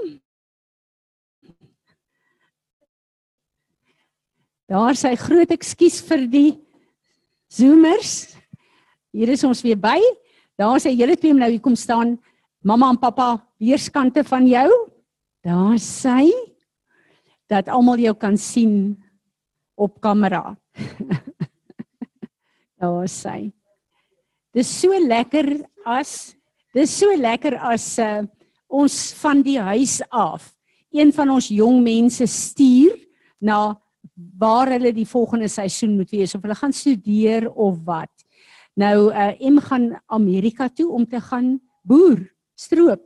[4.71, 6.51] Daar sy groot ekskuus vir die
[7.51, 8.37] zoomers.
[9.11, 9.99] Hier is ons weer by.
[10.55, 12.15] Daar sê julle twee nou hier kom staan.
[12.63, 14.69] Mamma en pappa weerskante van jou.
[15.41, 16.29] Daar sê
[17.49, 18.93] dat almal jou kan sien
[19.73, 20.53] op kamera.
[22.81, 23.49] Daar sê.
[24.53, 26.35] Dis so lekker as
[26.75, 28.21] dis so lekker as uh,
[28.69, 30.45] ons van die huis af
[30.91, 32.93] een van ons jong mense stuur
[33.39, 33.73] na
[34.37, 38.13] waar hulle die volgende seisoen moet wees of hulle gaan studeer of wat.
[38.77, 42.21] Nou uh, M gaan Amerika toe om te gaan boer,
[42.55, 43.01] stroop,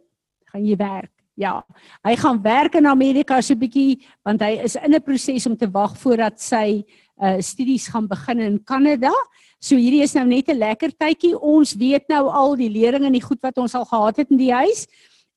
[0.51, 1.14] gaan jy werk.
[1.35, 1.59] Ja,
[2.07, 5.57] hy gaan werk in Amerika so 'n bietjie want hy is in 'n proses om
[5.57, 6.85] te wag voordat sy
[7.21, 9.11] uh studies gaan begin in Kanada.
[9.59, 11.35] So hierdie is nou net 'n lekker tydjie.
[11.35, 14.37] Ons weet nou al die lering en die goed wat ons al gehad het in
[14.37, 14.87] die huis.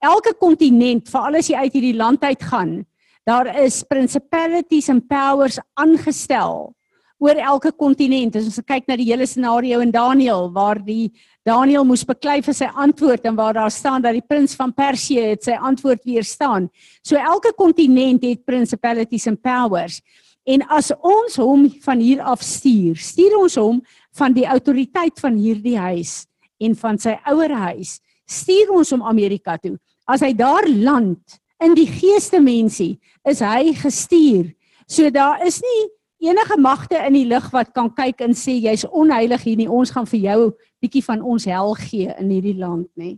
[0.01, 2.87] Elke kontinent, veral as jy uit hierdie land uit gaan,
[3.27, 6.75] daar is principalities and powers aangestel
[7.19, 8.37] oor elke kontinent.
[8.39, 11.11] As ons kyk na die hele scenario in Daniël waar die
[11.47, 15.33] Daniël moes beklei vir sy antwoord en waar daar staan dat die prins van Persië
[15.33, 16.69] het sy antwoord weerstaan.
[17.03, 20.01] So elke kontinent het principalities and powers.
[20.49, 23.83] En as ons hom van hier af stuur, stuur ons hom
[24.17, 26.23] van die autoriteit van hierdie huis
[26.63, 27.99] en van sy ouer huis,
[28.29, 29.77] stuur ons hom Amerika toe.
[30.09, 32.97] As hy daar land in die geeste mensie,
[33.29, 34.49] is hy gestuur.
[34.89, 35.83] So daar is nie
[36.19, 39.69] enige magte in die lig wat kan kyk en sê jy's onheilig hier nie.
[39.71, 40.41] Ons gaan vir jou
[40.83, 43.17] bietjie van ons hel gee in hierdie land, nê.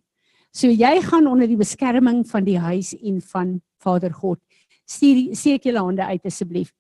[0.53, 4.41] So jy gaan onder die beskerming van die huis en van Vader God.
[4.91, 6.73] Stuur seker julle hande uit asseblief.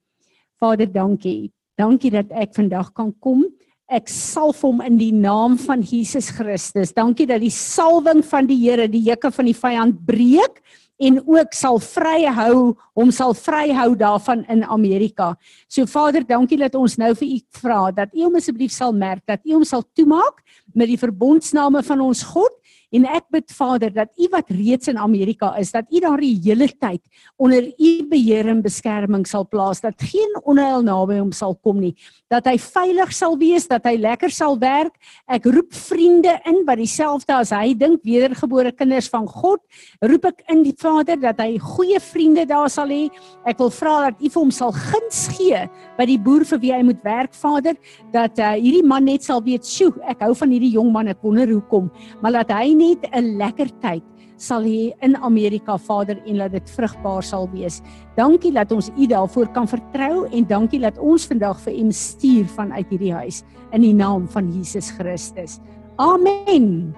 [0.61, 1.53] Vader, dankie.
[1.79, 3.45] Dankie dat ek vandag kan kom.
[3.91, 6.93] Ek salf hom in die naam van Jesus Christus.
[6.95, 10.61] Dankie dat die salwing van die Here die juke van die vyand breek
[11.01, 15.33] en ook sal vryhou, hom sal vryhou daarvan in Amerika.
[15.69, 19.25] So Vader, dankie dat ons nou vir u vra dat u hom asseblief sal merk
[19.29, 20.45] dat u hom sal toemaak
[20.77, 22.60] met die verbondsname van ons God
[22.91, 26.35] En ek bid Vader dat U wat reeds in Amerika is, dat U daar die
[26.43, 27.03] hele tyd
[27.39, 31.95] onder U beheer en beskerming sal plaas, dat geen onheil naby hom sal kom nie,
[32.31, 34.97] dat hy veilig sal wees, dat hy lekker sal werk.
[35.31, 39.63] Ek roep vriende in wat dieselfde as hy dink wedergebore kinders van God,
[40.03, 43.07] roep ek in die Vader dat hy goeie vriende daar sal hê.
[43.47, 45.63] Ek wil vra dat U vir hom sal guns gee
[45.99, 47.79] by die boer vir wie hy moet werk, Vader,
[48.15, 51.23] dat uh, hierdie man net sal weet, "Sjoe, ek hou van hierdie jong man, ek
[51.23, 51.91] wonder hoekom,"
[52.23, 54.05] maar dat hy net 'n lekker tyd
[54.41, 57.81] sal hê in Amerika Vader en laat dit vrugbaar sal wees.
[58.17, 62.49] Dankie dat ons U daarvoor kan vertrou en dankie dat ons vandag vir U stuur
[62.57, 63.43] vanuit hierdie huis
[63.77, 65.61] in die naam van Jesus Christus.
[66.01, 66.95] Amen.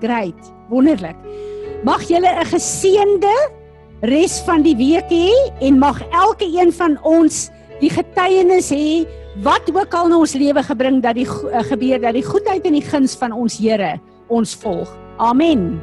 [0.00, 1.16] Great, wonderlik.
[1.84, 3.36] Mag julle 'n geseënde
[4.00, 7.50] res van die week hê en mag elke een van ons
[7.80, 9.06] die getuienis hê
[9.44, 12.72] wat ook al in ons lewe gebring dat die eh, gebeur dat die goedheid en
[12.72, 14.88] die guns van ons Here ons volg.
[15.16, 15.80] Amen.